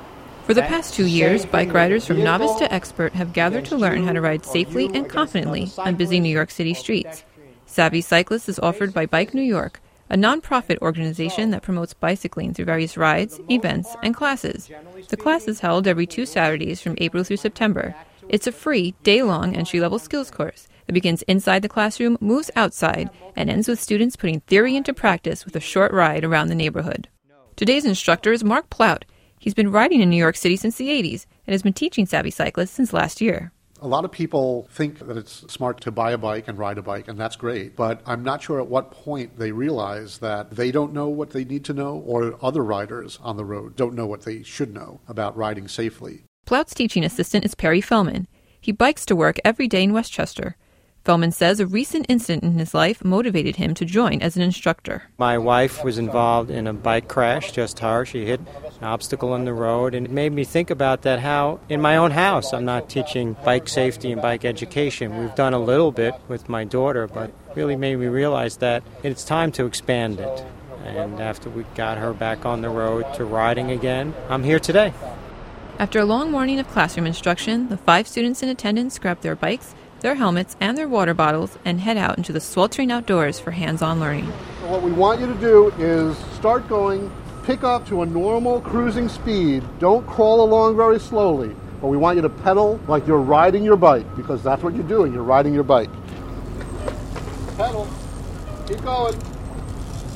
For 0.45 0.55
the 0.55 0.63
past 0.63 0.95
two 0.95 1.07
years, 1.07 1.45
bike 1.45 1.73
riders 1.73 2.07
from 2.07 2.23
novice 2.23 2.55
to 2.61 2.73
expert 2.73 3.13
have 3.15 3.33
gathered 3.33 3.65
to 3.65 3.77
learn 3.77 4.05
how 4.05 4.13
to 4.13 4.21
ride 4.21 4.47
safely 4.47 4.89
and 4.95 5.09
confidently 5.09 5.69
on 5.79 5.97
busy 5.97 6.21
New 6.21 6.33
York 6.33 6.53
City 6.53 6.75
streets. 6.75 7.25
Savvy 7.67 8.01
Cyclist 8.01 8.49
is 8.49 8.61
offered 8.61 8.95
by 8.95 9.07
Bike 9.07 9.35
New 9.35 9.43
York, 9.43 9.81
a 10.09 10.15
nonprofit 10.15 10.79
organization 10.79 11.51
that 11.51 11.63
promotes 11.63 11.93
bicycling 11.93 12.55
through 12.55 12.67
various 12.67 12.97
rides, 12.97 13.41
events, 13.51 13.97
and 14.05 14.15
classes. 14.15 14.71
The 15.09 15.17
class 15.17 15.49
is 15.49 15.59
held 15.59 15.89
every 15.89 16.07
two 16.07 16.25
Saturdays 16.25 16.81
from 16.81 16.95
April 16.99 17.25
through 17.25 17.39
September. 17.39 17.97
It's 18.31 18.47
a 18.47 18.53
free, 18.53 18.95
day 19.03 19.25
long 19.25 19.57
entry 19.57 19.81
level 19.81 19.99
skills 19.99 20.31
course 20.31 20.69
that 20.87 20.93
begins 20.93 21.23
inside 21.23 21.63
the 21.63 21.69
classroom, 21.69 22.17
moves 22.21 22.49
outside, 22.55 23.11
and 23.35 23.51
ends 23.51 23.67
with 23.67 23.81
students 23.81 24.15
putting 24.15 24.39
theory 24.43 24.77
into 24.77 24.95
practice 24.95 25.45
with 25.45 25.57
a 25.57 25.61
short 25.61 25.93
ride 25.93 26.25
around 26.25 26.47
the 26.47 26.55
neighborhood. 26.55 27.09
Today's 27.57 27.85
instructor 27.85 28.33
is 28.33 28.45
Mark 28.45 28.71
Plout. 28.71 29.03
He's 29.41 29.53
been 29.53 29.73
riding 29.73 30.01
in 30.01 30.09
New 30.09 30.17
York 30.17 30.37
City 30.37 30.55
since 30.55 30.77
the 30.77 30.91
80s 30.91 31.27
and 31.45 31.53
has 31.55 31.65
been 31.65 31.73
teaching 31.73 32.07
Savvy 32.07 32.31
Cyclists 32.31 32.71
since 32.71 32.93
last 32.93 33.21
year. 33.21 33.51
A 33.83 33.89
lot 33.89 34.05
of 34.05 34.13
people 34.13 34.69
think 34.71 35.01
that 35.01 35.17
it's 35.17 35.45
smart 35.53 35.81
to 35.81 35.91
buy 35.91 36.13
a 36.13 36.19
bike 36.19 36.47
and 36.47 36.57
ride 36.57 36.79
a 36.79 36.83
bike, 36.83 37.09
and 37.09 37.19
that's 37.19 37.35
great. 37.35 37.75
But 37.75 38.01
I'm 38.07 38.23
not 38.23 38.43
sure 38.43 38.61
at 38.61 38.69
what 38.69 38.93
point 38.93 39.41
they 39.41 39.51
realize 39.51 40.19
that 40.19 40.53
they 40.53 40.71
don't 40.71 40.93
know 40.93 41.09
what 41.09 41.31
they 41.31 41.45
need 41.45 41.65
to 41.65 41.75
know, 41.75 41.97
or 42.07 42.39
other 42.41 42.63
riders 42.63 43.19
on 43.23 43.37
the 43.37 43.45
road 43.45 43.75
don't 43.75 43.95
know 43.95 44.07
what 44.07 44.23
they 44.23 44.45
should 44.45 44.73
know 44.73 45.01
about 45.09 45.37
riding 45.37 45.67
safely. 45.67 46.23
Plout's 46.47 46.75
teaching 46.75 47.05
assistant 47.05 47.45
is 47.45 47.55
Perry 47.55 47.81
Fellman. 47.81 48.27
He 48.61 48.73
bikes 48.73 49.07
to 49.07 49.15
work 49.15 49.39
every 49.45 49.69
day 49.69 49.85
in 49.85 49.93
Westchester. 49.93 50.57
Fellman 51.05 51.33
says 51.33 51.61
a 51.61 51.67
recent 51.67 52.07
incident 52.09 52.43
in 52.43 52.59
his 52.59 52.75
life 52.75 53.05
motivated 53.05 53.55
him 53.55 53.73
to 53.75 53.85
join 53.85 54.21
as 54.21 54.37
an 54.37 54.43
instructor. 54.43 55.05
My 55.17 55.39
wife 55.39 55.85
was 55.85 55.97
involved 55.97 56.51
in 56.51 56.67
a 56.67 56.73
bike 56.73 57.07
crash, 57.07 57.53
just 57.53 57.79
her. 57.79 58.05
She 58.05 58.27
hit 58.27 58.41
an 58.41 58.85
obstacle 58.85 59.35
in 59.37 59.45
the 59.45 59.55
road, 59.55 59.95
and 59.95 60.05
it 60.05 60.13
made 60.13 60.33
me 60.33 60.43
think 60.45 60.71
about 60.71 61.03
that 61.03 61.21
how 61.21 61.61
in 61.69 61.81
my 61.81 61.97
own 61.97 62.11
house 62.11 62.53
I'm 62.53 62.65
not 62.65 62.91
teaching 62.91 63.37
bike 63.45 63.69
safety 63.69 64.11
and 64.11 64.21
bike 64.21 64.45
education. 64.45 65.21
We've 65.21 65.35
done 65.37 65.55
a 65.55 65.59
little 65.61 65.93
bit 65.93 66.15
with 66.27 66.49
my 66.49 66.65
daughter, 66.65 67.07
but 67.07 67.33
really 67.55 67.77
made 67.77 67.97
me 67.97 68.09
realize 68.09 68.57
that 68.57 68.83
it's 69.05 69.25
time 69.25 69.53
to 69.53 69.67
expand 69.67 70.19
it. 70.21 70.45
And 70.85 71.21
after 71.21 71.49
we 71.49 71.63
got 71.77 71.97
her 71.99 72.13
back 72.13 72.45
on 72.45 72.61
the 72.61 72.71
road 72.71 73.07
to 73.15 73.25
riding 73.25 73.71
again, 73.71 74.15
I'm 74.29 74.43
here 74.43 74.59
today. 74.59 74.93
After 75.81 75.99
a 75.99 76.05
long 76.05 76.31
morning 76.31 76.61
of 76.61 76.69
classroom 76.69 77.07
instruction, 77.07 77.71
the 77.71 77.79
five 77.79 78.07
students 78.07 78.43
in 78.43 78.51
attendance 78.51 78.99
grab 78.99 79.23
their 79.23 79.35
bikes 79.35 79.75
their 80.01 80.15
helmets, 80.15 80.57
and 80.61 80.77
their 80.77 80.89
water 80.89 81.15
bottles 81.15 81.59
and 81.65 81.81
head 81.81 81.97
out 81.97 82.19
into 82.19 82.33
the 82.33 82.41
sweltering 82.41 82.91
outdoors 82.91 83.39
for 83.39 83.51
hands 83.51 83.83
on 83.83 84.01
learning. 84.01 84.27
What 84.67 84.83
we 84.83 84.93
want 84.93 85.21
you 85.21 85.27
to 85.27 85.35
do 85.35 85.73
is 85.79 86.17
start 86.35 86.69
going, 86.69 87.11
pick 87.45 87.65
up 87.65 87.87
to 87.89 88.03
a 88.03 88.07
normal 88.07 88.61
cruising 88.61 89.09
speed. 89.09 89.63
Don't 89.79 90.07
crawl 90.07 90.43
along 90.43 90.77
very 90.77 90.99
slowly, 90.99 91.55
but 91.81 91.89
we 91.89 91.97
want 91.97 92.17
you 92.17 92.23
to 92.23 92.29
pedal 92.29 92.81
like 92.89 93.07
you're 93.07 93.19
riding 93.19 93.65
your 93.65 93.77
bike 93.77 94.07
because 94.17 94.43
that's 94.43 94.63
what 94.63 94.75
you're 94.75 94.89
doing. 94.89 95.13
You're 95.13 95.23
riding 95.23 95.55
your 95.55 95.65
bike. 95.65 95.91
Pedal. 97.57 97.89
Keep 98.67 98.83
going. 98.83 99.19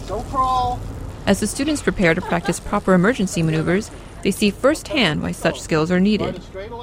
Don't 0.06 0.26
crawl. 0.28 0.80
As 1.26 1.40
the 1.40 1.46
students 1.46 1.82
prepare 1.82 2.14
to 2.14 2.20
practice 2.20 2.60
proper 2.60 2.92
emergency 2.92 3.42
maneuvers, 3.42 3.90
they 4.24 4.30
see 4.30 4.50
firsthand 4.50 5.22
why 5.22 5.32
such 5.32 5.60
skills 5.60 5.90
are 5.90 6.00
needed. 6.00 6.40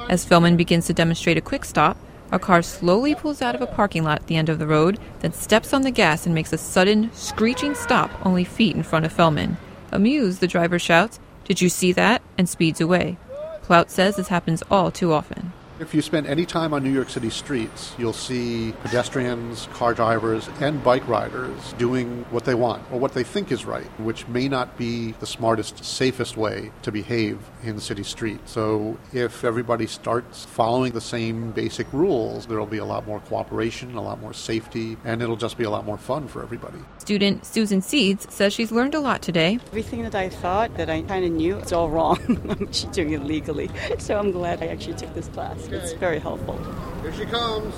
As 0.10 0.24
Fellman 0.24 0.58
begins 0.58 0.86
to 0.86 0.94
demonstrate 0.94 1.38
a 1.38 1.42
quick 1.42 1.66
stop, 1.66 1.98
a 2.32 2.38
car 2.38 2.62
slowly 2.62 3.16
pulls 3.16 3.42
out 3.42 3.56
of 3.56 3.62
a 3.62 3.68
parking 3.68 4.04
lot 4.04 4.20
at 4.22 4.28
the 4.28 4.36
end 4.36 4.48
of 4.48 4.60
the 4.60 4.68
road, 4.68 5.00
then 5.22 5.34
steps 5.34 5.74
on 5.74 5.82
the 5.82 5.90
gas 5.90 6.28
and 6.28 6.36
makes 6.36 6.54
a 6.54 6.58
sudden, 6.60 7.12
screeching 7.14 7.74
stop 7.74 8.12
only 8.24 8.44
feet 8.44 8.76
in 8.76 8.84
front 8.84 9.06
of 9.06 9.14
Fellman. 9.14 9.58
Amused, 9.92 10.40
the 10.40 10.48
driver 10.48 10.78
shouts, 10.78 11.20
Did 11.44 11.62
you 11.62 11.68
see 11.68 11.92
that? 11.94 12.22
and 12.38 12.48
speeds 12.48 12.80
away. 12.80 13.18
Plout 13.64 13.90
says 13.90 14.18
this 14.18 14.28
happens 14.28 14.62
all 14.70 14.92
too 14.92 15.12
often. 15.12 15.52
If 15.82 15.96
you 15.96 16.04
spend 16.04 16.28
any 16.28 16.46
time 16.46 16.76
on 16.76 16.84
New 16.84 16.92
York 16.92 17.10
City 17.10 17.32
streets, 17.32 17.96
you'll 17.98 18.14
see 18.14 18.72
pedestrians, 18.84 19.68
car 19.74 19.96
drivers, 19.96 20.48
and 20.60 20.84
bike 20.84 21.08
riders 21.08 21.74
doing 21.80 22.24
what 22.30 22.46
they 22.46 22.54
want 22.54 22.84
or 22.92 23.00
what 23.00 23.16
they 23.16 23.24
think 23.24 23.52
is 23.52 23.66
right, 23.66 23.88
which 24.00 24.28
may 24.28 24.48
not 24.48 24.78
be 24.78 25.14
the 25.14 25.26
smartest, 25.26 25.84
safest 25.84 26.38
way 26.38 26.72
to 26.84 26.92
behave 26.92 27.40
in 27.64 27.74
the 27.74 27.82
city 27.82 28.04
street. 28.04 28.48
So 28.48 28.96
if 29.12 29.44
everybody 29.44 29.88
starts 29.88 30.46
following 30.46 30.92
the 30.92 31.02
same 31.02 31.50
basic 31.50 31.92
rules, 31.92 32.46
there'll 32.46 32.68
be 32.68 32.78
a 32.78 32.86
lot 32.86 33.08
more 33.08 33.20
cooperation, 33.22 33.96
a 33.96 34.04
lot 34.04 34.22
more 34.22 34.34
safety, 34.34 34.98
and 35.04 35.24
it'll 35.24 35.36
just 35.36 35.58
be 35.58 35.64
a 35.64 35.72
lot 35.72 35.84
more 35.84 35.98
fun 35.98 36.28
for 36.28 36.44
everybody. 36.44 36.78
Student 37.00 37.44
Susan 37.44 37.82
Seeds 37.82 38.32
says 38.32 38.54
she's 38.54 38.72
learned 38.72 38.94
a 38.94 39.00
lot 39.00 39.24
today. 39.24 39.58
Everything 39.70 40.04
that 40.04 40.14
I 40.14 40.30
thought 40.30 40.78
that 40.78 40.92
I 40.92 41.02
kind 41.02 41.26
of 41.26 41.32
knew, 41.32 41.58
it's 41.58 41.72
all 41.72 41.90
wrong. 41.90 42.20
I'm 42.30 42.52
actually 42.52 42.94
doing 42.94 43.14
it 43.14 43.24
legally. 43.24 43.72
So 43.98 44.20
I'm 44.20 44.30
glad 44.32 44.62
I 44.62 44.68
actually 44.68 44.94
took 44.94 45.12
this 45.16 45.28
class. 45.30 45.71
It's 45.72 45.94
very 45.94 46.20
helpful. 46.20 46.58
Here 47.02 47.14
she 47.14 47.26
comes. 47.26 47.74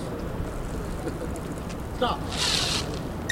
Stop. 1.98 2.20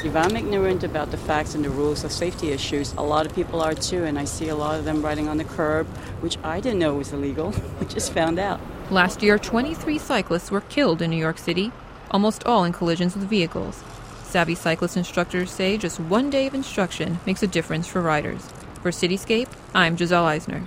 If 0.04 0.16
I'm 0.16 0.36
ignorant 0.36 0.84
about 0.84 1.10
the 1.10 1.16
facts 1.16 1.54
and 1.54 1.64
the 1.64 1.70
rules 1.70 2.04
of 2.04 2.12
safety 2.12 2.50
issues, 2.50 2.92
a 2.94 3.02
lot 3.02 3.26
of 3.26 3.34
people 3.34 3.60
are 3.60 3.74
too, 3.74 4.04
and 4.04 4.18
I 4.18 4.24
see 4.24 4.48
a 4.48 4.54
lot 4.54 4.78
of 4.78 4.84
them 4.84 5.02
riding 5.02 5.28
on 5.28 5.36
the 5.36 5.44
curb, 5.44 5.86
which 6.20 6.38
I 6.44 6.60
didn't 6.60 6.78
know 6.78 6.94
was 6.94 7.12
illegal. 7.12 7.54
I 7.80 7.84
just 7.84 8.12
found 8.12 8.38
out. 8.38 8.60
Last 8.90 9.22
year, 9.22 9.38
23 9.38 9.98
cyclists 9.98 10.50
were 10.50 10.60
killed 10.60 11.02
in 11.02 11.10
New 11.10 11.16
York 11.16 11.38
City, 11.38 11.72
almost 12.10 12.44
all 12.46 12.64
in 12.64 12.72
collisions 12.72 13.16
with 13.16 13.28
vehicles. 13.28 13.82
Savvy 14.24 14.54
cyclist 14.54 14.96
instructors 14.96 15.50
say 15.50 15.76
just 15.76 16.00
one 16.00 16.30
day 16.30 16.46
of 16.46 16.54
instruction 16.54 17.20
makes 17.26 17.42
a 17.42 17.46
difference 17.46 17.86
for 17.86 18.00
riders. 18.00 18.48
For 18.82 18.90
Cityscape, 18.90 19.48
I'm 19.74 19.96
Giselle 19.96 20.24
Eisner. 20.24 20.66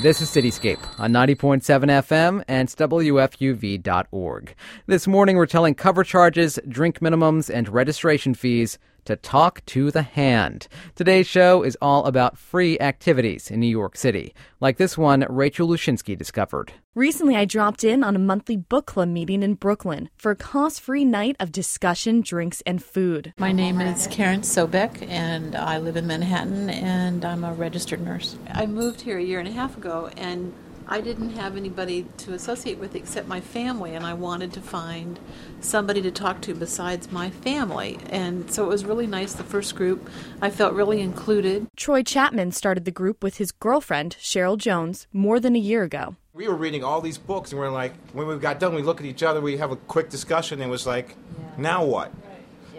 This 0.00 0.20
is 0.20 0.30
Cityscape 0.30 0.78
on 1.00 1.12
90.7 1.12 1.60
FM 1.60 2.44
and 2.46 2.68
WFUV.org. 2.68 4.54
This 4.86 5.08
morning 5.08 5.36
we're 5.36 5.46
telling 5.46 5.74
cover 5.74 6.04
charges, 6.04 6.56
drink 6.68 7.00
minimums, 7.00 7.52
and 7.52 7.68
registration 7.68 8.34
fees 8.34 8.78
to 9.08 9.16
talk 9.16 9.64
to 9.64 9.90
the 9.90 10.02
hand. 10.02 10.68
Today's 10.94 11.26
show 11.26 11.62
is 11.62 11.78
all 11.80 12.04
about 12.04 12.36
free 12.36 12.78
activities 12.78 13.50
in 13.50 13.58
New 13.58 13.66
York 13.66 13.96
City, 13.96 14.34
like 14.60 14.76
this 14.76 14.98
one 14.98 15.24
Rachel 15.30 15.66
Lushinsky 15.66 16.16
discovered. 16.16 16.72
Recently, 16.94 17.34
I 17.34 17.46
dropped 17.46 17.84
in 17.84 18.04
on 18.04 18.16
a 18.16 18.18
monthly 18.18 18.58
book 18.58 18.84
club 18.84 19.08
meeting 19.08 19.42
in 19.42 19.54
Brooklyn 19.54 20.10
for 20.16 20.32
a 20.32 20.36
cost 20.36 20.82
free 20.82 21.06
night 21.06 21.36
of 21.40 21.52
discussion, 21.52 22.20
drinks, 22.20 22.62
and 22.66 22.82
food. 22.82 23.32
My 23.38 23.52
name 23.52 23.80
is 23.80 24.06
Karen 24.08 24.42
Sobek, 24.42 25.08
and 25.08 25.56
I 25.56 25.78
live 25.78 25.96
in 25.96 26.06
Manhattan, 26.06 26.68
and 26.68 27.24
I'm 27.24 27.44
a 27.44 27.54
registered 27.54 28.02
nurse. 28.02 28.36
I 28.50 28.66
moved 28.66 29.00
here 29.00 29.16
a 29.16 29.22
year 29.22 29.38
and 29.38 29.48
a 29.48 29.52
half 29.52 29.76
ago, 29.76 30.10
and 30.18 30.52
I 30.90 31.02
didn't 31.02 31.30
have 31.36 31.58
anybody 31.58 32.06
to 32.18 32.32
associate 32.32 32.78
with 32.78 32.94
except 32.94 33.28
my 33.28 33.42
family, 33.42 33.94
and 33.94 34.06
I 34.06 34.14
wanted 34.14 34.54
to 34.54 34.62
find 34.62 35.20
somebody 35.60 36.00
to 36.00 36.10
talk 36.10 36.40
to 36.42 36.54
besides 36.54 37.12
my 37.12 37.28
family. 37.28 37.98
And 38.08 38.50
so 38.50 38.64
it 38.64 38.68
was 38.68 38.86
really 38.86 39.06
nice, 39.06 39.34
the 39.34 39.44
first 39.44 39.76
group. 39.76 40.08
I 40.40 40.48
felt 40.48 40.72
really 40.72 41.02
included. 41.02 41.66
Troy 41.76 42.02
Chapman 42.02 42.52
started 42.52 42.86
the 42.86 42.90
group 42.90 43.22
with 43.22 43.36
his 43.36 43.52
girlfriend, 43.52 44.16
Cheryl 44.18 44.56
Jones, 44.56 45.06
more 45.12 45.38
than 45.38 45.54
a 45.54 45.58
year 45.58 45.82
ago. 45.82 46.16
We 46.32 46.48
were 46.48 46.56
reading 46.56 46.82
all 46.82 47.02
these 47.02 47.18
books, 47.18 47.52
and 47.52 47.60
we're 47.60 47.68
like, 47.68 47.92
when 48.12 48.26
we 48.26 48.36
got 48.38 48.58
done, 48.58 48.74
we 48.74 48.82
look 48.82 49.00
at 49.00 49.06
each 49.06 49.22
other, 49.22 49.42
we 49.42 49.58
have 49.58 49.72
a 49.72 49.76
quick 49.76 50.08
discussion, 50.08 50.62
and 50.62 50.68
it 50.68 50.70
was 50.70 50.86
like, 50.86 51.16
now 51.58 51.84
what? 51.84 52.12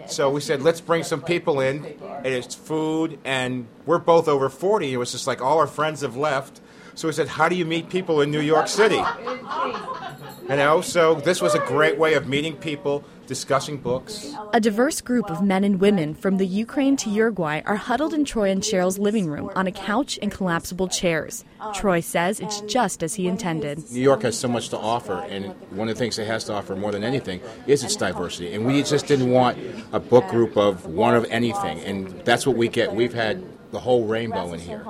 So 0.06 0.30
we 0.30 0.40
said, 0.40 0.62
let's 0.62 0.80
bring 0.80 1.04
some 1.04 1.22
people 1.22 1.60
in, 1.60 1.84
and 1.84 2.26
it's 2.26 2.56
food, 2.56 3.20
and 3.24 3.68
we're 3.86 3.98
both 3.98 4.26
over 4.26 4.48
40. 4.48 4.92
It 4.92 4.96
was 4.96 5.12
just 5.12 5.28
like 5.28 5.40
all 5.40 5.58
our 5.58 5.68
friends 5.68 6.00
have 6.00 6.16
left. 6.16 6.60
So 6.94 7.08
we 7.08 7.12
said, 7.12 7.28
how 7.28 7.48
do 7.48 7.56
you 7.56 7.64
meet 7.64 7.88
people 7.88 8.20
in 8.20 8.30
New 8.30 8.40
York 8.40 8.68
City? 8.68 9.00
You 10.48 10.56
know, 10.56 10.80
so 10.80 11.14
this 11.14 11.40
was 11.40 11.54
a 11.54 11.60
great 11.60 11.96
way 11.96 12.14
of 12.14 12.26
meeting 12.26 12.56
people, 12.56 13.04
discussing 13.28 13.76
books. 13.76 14.34
A 14.52 14.58
diverse 14.58 15.00
group 15.00 15.30
of 15.30 15.42
men 15.42 15.62
and 15.62 15.80
women 15.80 16.12
from 16.12 16.38
the 16.38 16.46
Ukraine 16.46 16.96
to 16.96 17.10
Uruguay 17.10 17.62
are 17.66 17.76
huddled 17.76 18.12
in 18.12 18.24
Troy 18.24 18.50
and 18.50 18.60
Cheryl's 18.60 18.98
living 18.98 19.28
room 19.28 19.48
on 19.54 19.68
a 19.68 19.72
couch 19.72 20.18
and 20.20 20.32
collapsible 20.32 20.88
chairs. 20.88 21.44
Troy 21.72 22.00
says 22.00 22.40
it's 22.40 22.62
just 22.62 23.04
as 23.04 23.14
he 23.14 23.28
intended. 23.28 23.88
New 23.92 24.00
York 24.00 24.22
has 24.22 24.36
so 24.36 24.48
much 24.48 24.70
to 24.70 24.76
offer, 24.76 25.24
and 25.28 25.54
one 25.70 25.88
of 25.88 25.94
the 25.94 25.98
things 26.00 26.18
it 26.18 26.26
has 26.26 26.42
to 26.44 26.52
offer 26.52 26.74
more 26.74 26.90
than 26.90 27.04
anything 27.04 27.40
is 27.68 27.84
its 27.84 27.94
diversity. 27.94 28.52
And 28.52 28.66
we 28.66 28.82
just 28.82 29.06
didn't 29.06 29.30
want 29.30 29.56
a 29.92 30.00
book 30.00 30.26
group 30.28 30.56
of 30.56 30.84
one 30.86 31.14
of 31.14 31.24
anything, 31.26 31.78
and 31.80 32.08
that's 32.24 32.44
what 32.44 32.56
we 32.56 32.66
get. 32.66 32.92
We've 32.92 33.14
had 33.14 33.44
the 33.70 33.80
whole 33.80 34.04
rainbow 34.04 34.52
in 34.52 34.60
here, 34.60 34.84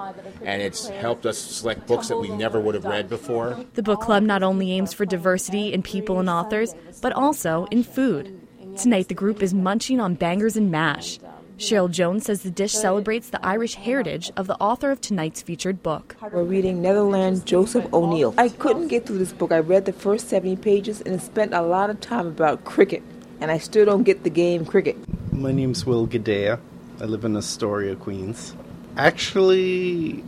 and 0.44 0.62
it's 0.62 0.88
helped 0.88 1.26
us 1.26 1.38
select 1.38 1.86
books 1.86 2.08
that 2.08 2.16
we 2.16 2.28
never 2.28 2.60
would 2.60 2.74
have 2.74 2.84
read 2.84 3.08
before. 3.08 3.64
The 3.74 3.82
book 3.82 4.00
club 4.00 4.22
not 4.22 4.42
only 4.42 4.72
aims 4.72 4.92
for 4.92 5.04
diversity 5.04 5.72
in 5.72 5.82
people 5.82 6.18
and 6.18 6.30
authors, 6.30 6.74
but 7.02 7.12
also 7.12 7.66
in 7.70 7.82
food. 7.82 8.40
Tonight, 8.76 9.08
the 9.08 9.14
group 9.14 9.42
is 9.42 9.52
munching 9.52 10.00
on 10.00 10.14
bangers 10.14 10.56
and 10.56 10.70
mash. 10.70 11.18
Cheryl 11.58 11.90
Jones 11.90 12.24
says 12.24 12.40
the 12.40 12.50
dish 12.50 12.72
celebrates 12.72 13.28
the 13.28 13.44
Irish 13.44 13.74
heritage 13.74 14.32
of 14.34 14.46
the 14.46 14.54
author 14.54 14.90
of 14.90 15.02
tonight's 15.02 15.42
featured 15.42 15.82
book. 15.82 16.16
We're 16.32 16.42
reading 16.42 16.80
Netherland 16.80 17.44
Joseph 17.44 17.92
O'Neill. 17.92 18.32
I 18.38 18.48
couldn't 18.48 18.88
get 18.88 19.04
through 19.04 19.18
this 19.18 19.32
book. 19.32 19.52
I 19.52 19.58
read 19.58 19.84
the 19.84 19.92
first 19.92 20.30
70 20.30 20.56
pages 20.56 21.02
and 21.02 21.20
spent 21.20 21.52
a 21.52 21.60
lot 21.60 21.90
of 21.90 22.00
time 22.00 22.26
about 22.26 22.64
cricket, 22.64 23.02
and 23.42 23.50
I 23.50 23.58
still 23.58 23.84
don't 23.84 24.04
get 24.04 24.24
the 24.24 24.30
game 24.30 24.64
cricket. 24.64 24.96
My 25.32 25.52
name's 25.52 25.84
Will 25.84 26.06
Gadea. 26.06 26.58
I 26.98 27.04
live 27.04 27.26
in 27.26 27.36
Astoria, 27.36 27.94
Queens. 27.94 28.54
Actually, 28.96 30.22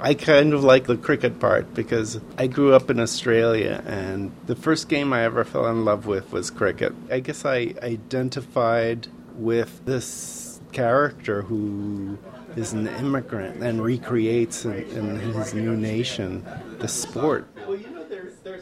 I 0.00 0.14
kind 0.14 0.52
of 0.52 0.64
like 0.64 0.86
the 0.86 0.96
cricket 0.96 1.40
part 1.40 1.74
because 1.74 2.20
I 2.38 2.46
grew 2.46 2.74
up 2.74 2.90
in 2.90 3.00
Australia 3.00 3.82
and 3.86 4.32
the 4.46 4.56
first 4.56 4.88
game 4.88 5.12
I 5.12 5.24
ever 5.24 5.44
fell 5.44 5.66
in 5.66 5.84
love 5.84 6.06
with 6.06 6.32
was 6.32 6.50
cricket. 6.50 6.92
I 7.10 7.20
guess 7.20 7.44
I 7.44 7.74
identified 7.82 9.08
with 9.36 9.84
this 9.84 10.60
character 10.72 11.42
who 11.42 12.18
is 12.56 12.72
an 12.72 12.86
immigrant 12.86 13.62
and 13.62 13.82
recreates 13.82 14.64
in, 14.64 14.74
in 14.74 15.16
his 15.32 15.54
new 15.54 15.76
nation 15.76 16.44
the 16.78 16.88
sport. 16.88 17.48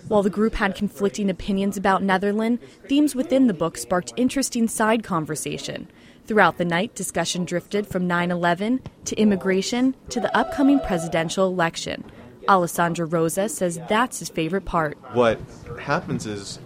While 0.08 0.22
the 0.22 0.30
group 0.30 0.54
had 0.54 0.74
conflicting 0.74 1.28
opinions 1.28 1.76
about 1.76 2.02
Netherland, 2.02 2.60
themes 2.88 3.14
within 3.14 3.46
the 3.46 3.54
book 3.54 3.76
sparked 3.76 4.12
interesting 4.16 4.68
side 4.68 5.02
conversation. 5.02 5.88
Throughout 6.26 6.56
the 6.56 6.64
night, 6.64 6.94
discussion 6.94 7.44
drifted 7.44 7.86
from 7.86 8.06
9 8.06 8.30
11 8.30 8.80
to 9.06 9.16
immigration 9.16 9.94
to 10.10 10.20
the 10.20 10.34
upcoming 10.36 10.78
presidential 10.78 11.46
election. 11.46 12.04
Alessandro 12.48 13.06
Rosa 13.06 13.48
says 13.48 13.80
that's 13.88 14.20
his 14.20 14.28
favorite 14.28 14.64
part. 14.64 14.96
What 15.14 15.40
happens 15.80 16.26
is, 16.26 16.60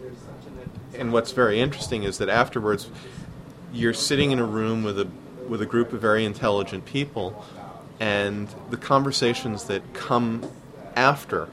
and 0.94 1.12
what's 1.12 1.32
very 1.32 1.60
interesting 1.60 2.02
is 2.02 2.18
that 2.18 2.28
afterwards, 2.28 2.90
you're 3.72 3.94
sitting 3.94 4.30
in 4.30 4.38
a 4.38 4.44
room 4.44 4.84
with 4.84 4.98
a 4.98 5.08
with 5.48 5.62
a 5.62 5.66
group 5.66 5.92
of 5.92 6.00
very 6.00 6.24
intelligent 6.24 6.84
people, 6.84 7.44
and 7.98 8.48
the 8.70 8.76
conversations 8.76 9.64
that 9.64 9.94
come 9.94 10.50
after 10.94 11.48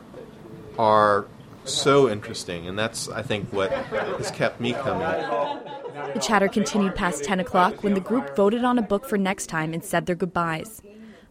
are 0.77 1.25
so 1.65 2.09
interesting, 2.09 2.67
and 2.67 2.77
that's 2.77 3.09
I 3.09 3.21
think 3.21 3.51
what 3.51 3.71
has 3.71 4.31
kept 4.31 4.59
me 4.59 4.73
coming. 4.73 5.07
The 6.13 6.19
chatter 6.19 6.47
continued 6.47 6.95
past 6.95 7.23
10 7.23 7.39
o'clock 7.39 7.83
when 7.83 7.93
the 7.93 7.99
group 7.99 8.35
voted 8.35 8.63
on 8.63 8.77
a 8.77 8.81
book 8.81 9.05
for 9.05 9.17
next 9.17 9.47
time 9.47 9.73
and 9.73 9.83
said 9.83 10.05
their 10.05 10.15
goodbyes. 10.15 10.81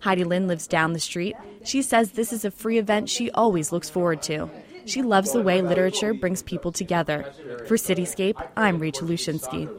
Heidi 0.00 0.24
Lynn 0.24 0.48
lives 0.48 0.66
down 0.66 0.92
the 0.92 1.00
street. 1.00 1.36
She 1.64 1.82
says 1.82 2.12
this 2.12 2.32
is 2.32 2.44
a 2.44 2.50
free 2.50 2.78
event 2.78 3.08
she 3.08 3.30
always 3.30 3.70
looks 3.70 3.88
forward 3.88 4.22
to. 4.22 4.50
She 4.84 5.02
loves 5.02 5.32
the 5.32 5.42
way 5.42 5.62
literature 5.62 6.12
brings 6.12 6.42
people 6.42 6.72
together. 6.72 7.32
For 7.66 7.76
Cityscape, 7.76 8.44
I'm 8.56 8.80
Rachel 8.80 9.06
Lushinsky. 9.08 9.70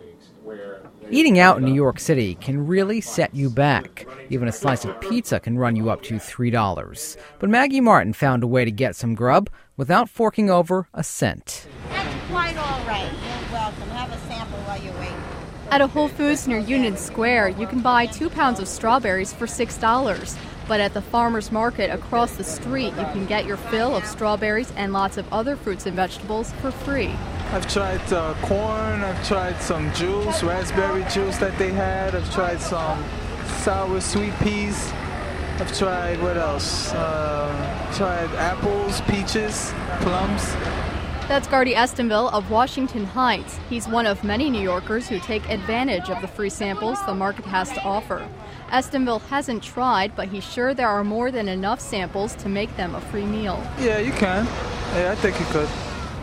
Eating 1.13 1.37
out 1.37 1.59
in 1.59 1.63
New 1.63 1.75
York 1.75 1.99
City 1.99 2.33
can 2.33 2.65
really 2.65 2.99
set 2.99 3.35
you 3.35 3.47
back. 3.47 4.07
Even 4.31 4.47
a 4.47 4.51
slice 4.51 4.83
of 4.83 4.99
pizza 4.99 5.39
can 5.39 5.59
run 5.59 5.75
you 5.75 5.91
up 5.91 6.01
to 6.01 6.15
$3. 6.15 7.17
But 7.37 7.51
Maggie 7.51 7.81
Martin 7.81 8.13
found 8.13 8.41
a 8.41 8.47
way 8.47 8.65
to 8.65 8.71
get 8.71 8.95
some 8.95 9.13
grub 9.13 9.47
without 9.77 10.09
forking 10.09 10.49
over 10.49 10.87
a 10.91 11.03
cent. 11.03 11.67
That's 11.89 12.31
quite 12.31 12.57
all 12.57 12.83
right. 12.87 13.11
You're 13.11 13.51
welcome. 13.51 13.89
Have 13.89 14.11
a 14.11 14.17
sample 14.27 14.57
while 14.61 14.81
you 14.81 14.89
wait. 14.93 15.13
At 15.69 15.81
a 15.81 15.87
Whole 15.87 16.07
Foods 16.07 16.47
near 16.47 16.57
Union 16.57 16.97
Square, 16.97 17.49
you 17.49 17.67
can 17.67 17.81
buy 17.81 18.07
two 18.07 18.31
pounds 18.31 18.59
of 18.59 18.67
strawberries 18.67 19.31
for 19.31 19.45
$6. 19.45 20.37
But 20.67 20.79
at 20.79 20.93
the 20.93 21.01
farmer's 21.01 21.51
market 21.51 21.89
across 21.91 22.35
the 22.35 22.43
street, 22.43 22.93
you 22.97 23.05
can 23.11 23.25
get 23.25 23.45
your 23.45 23.57
fill 23.57 23.95
of 23.95 24.05
strawberries 24.05 24.71
and 24.75 24.93
lots 24.93 25.17
of 25.17 25.31
other 25.33 25.55
fruits 25.55 25.85
and 25.85 25.95
vegetables 25.95 26.51
for 26.53 26.71
free. 26.71 27.13
I've 27.51 27.71
tried 27.71 28.01
uh, 28.11 28.33
corn, 28.41 29.03
I've 29.03 29.27
tried 29.27 29.61
some 29.61 29.93
juice, 29.93 30.41
raspberry 30.41 31.05
juice 31.11 31.37
that 31.37 31.57
they 31.59 31.71
had, 31.71 32.15
I've 32.15 32.33
tried 32.33 32.59
some 32.59 33.03
sour 33.59 34.01
sweet 34.01 34.33
peas, 34.39 34.91
I've 35.59 35.77
tried 35.77 36.19
what 36.21 36.35
else? 36.35 36.91
Uh, 36.93 37.93
tried 37.95 38.29
apples, 38.35 39.01
peaches, 39.01 39.71
plums. 40.01 40.55
That's 41.27 41.47
Gardy 41.47 41.75
Estenville 41.75 42.33
of 42.33 42.49
Washington 42.49 43.05
Heights. 43.05 43.59
He's 43.69 43.87
one 43.87 44.07
of 44.07 44.23
many 44.23 44.49
New 44.49 44.61
Yorkers 44.61 45.07
who 45.07 45.19
take 45.19 45.47
advantage 45.49 46.09
of 46.09 46.21
the 46.21 46.27
free 46.27 46.49
samples 46.49 46.97
the 47.05 47.13
market 47.13 47.45
has 47.45 47.71
to 47.71 47.81
offer. 47.83 48.27
Estenville 48.73 49.21
hasn't 49.27 49.61
tried, 49.61 50.15
but 50.15 50.29
he's 50.29 50.43
sure 50.43 50.73
there 50.73 50.87
are 50.87 51.03
more 51.03 51.29
than 51.29 51.47
enough 51.47 51.79
samples 51.79 52.33
to 52.37 52.49
make 52.49 52.75
them 52.75 52.95
a 52.95 53.01
free 53.01 53.25
meal. 53.25 53.63
Yeah, 53.79 53.99
you 53.99 54.11
can. 54.13 54.47
Yeah, 54.95 55.11
I 55.11 55.15
think 55.15 55.39
you 55.39 55.45
could. 55.51 55.69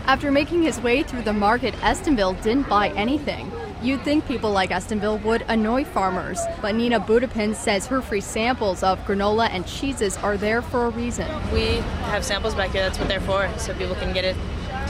After 0.07 0.33
making 0.33 0.65
his 0.65 0.81
way 0.81 1.05
through 1.05 1.23
the 1.23 1.33
market, 1.33 1.75
Estenville 1.75 2.43
didn't 2.43 2.69
buy 2.69 2.89
anything. 2.91 3.53
You'd 3.83 4.03
think 4.03 4.27
people 4.27 4.51
like 4.51 4.71
Estenville 4.71 5.23
would 5.23 5.43
annoy 5.47 5.85
farmers, 5.85 6.41
but 6.61 6.75
Nina 6.75 6.99
Budapin 6.99 7.55
says 7.55 7.87
her 7.87 8.03
free 8.03 8.21
samples 8.21 8.83
of 8.83 8.99
granola 9.07 9.49
and 9.49 9.65
cheeses 9.65 10.17
are 10.17 10.37
there 10.37 10.61
for 10.61 10.87
a 10.87 10.91
reason. 10.91 11.29
We 11.53 11.77
have 12.11 12.25
samples 12.25 12.57
back 12.57 12.71
here, 12.71 12.83
that's 12.83 12.99
what 12.99 13.07
they're 13.07 13.21
for, 13.21 13.49
so 13.59 13.75
people 13.75 13.95
can 13.95 14.13
get 14.13 14.25
a 14.25 14.35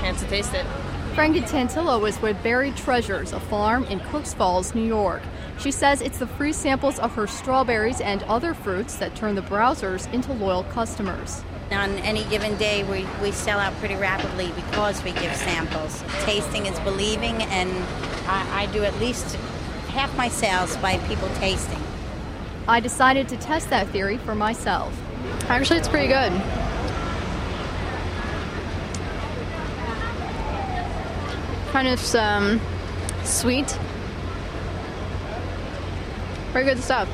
chance 0.00 0.20
to 0.22 0.26
taste 0.28 0.54
it. 0.54 0.64
Franca 1.14 1.40
Tantillo 1.40 2.08
is 2.08 2.20
with 2.22 2.42
Berried 2.42 2.76
Treasures, 2.76 3.34
a 3.34 3.40
farm 3.40 3.84
in 3.84 4.00
Cooks 4.00 4.32
Falls, 4.32 4.74
New 4.74 4.86
York. 4.86 5.20
She 5.60 5.70
says 5.70 6.00
it's 6.00 6.18
the 6.18 6.26
free 6.26 6.54
samples 6.54 6.98
of 6.98 7.14
her 7.16 7.26
strawberries 7.26 8.00
and 8.00 8.22
other 8.22 8.54
fruits 8.54 8.96
that 8.96 9.14
turn 9.14 9.34
the 9.34 9.42
browsers 9.42 10.10
into 10.10 10.32
loyal 10.32 10.64
customers. 10.64 11.44
On 11.70 11.90
any 11.98 12.24
given 12.24 12.56
day, 12.56 12.82
we, 12.84 13.06
we 13.22 13.30
sell 13.30 13.58
out 13.58 13.74
pretty 13.74 13.94
rapidly 13.94 14.50
because 14.56 15.04
we 15.04 15.12
give 15.12 15.36
samples. 15.36 16.02
Tasting 16.22 16.64
is 16.64 16.80
believing, 16.80 17.42
and 17.42 17.70
I, 18.26 18.62
I 18.62 18.66
do 18.72 18.84
at 18.84 18.98
least 19.00 19.36
half 19.90 20.16
my 20.16 20.28
sales 20.28 20.78
by 20.78 20.96
people 21.06 21.28
tasting. 21.34 21.82
I 22.66 22.80
decided 22.80 23.28
to 23.28 23.36
test 23.36 23.68
that 23.68 23.86
theory 23.88 24.16
for 24.16 24.34
myself. 24.34 24.98
Actually, 25.50 25.80
it's 25.80 25.88
pretty 25.88 26.08
good. 26.08 26.32
Kind 31.70 31.86
of 31.86 32.14
um, 32.14 32.60
sweet. 33.24 33.78
Very 36.52 36.64
good 36.64 36.82
stuff. 36.82 37.08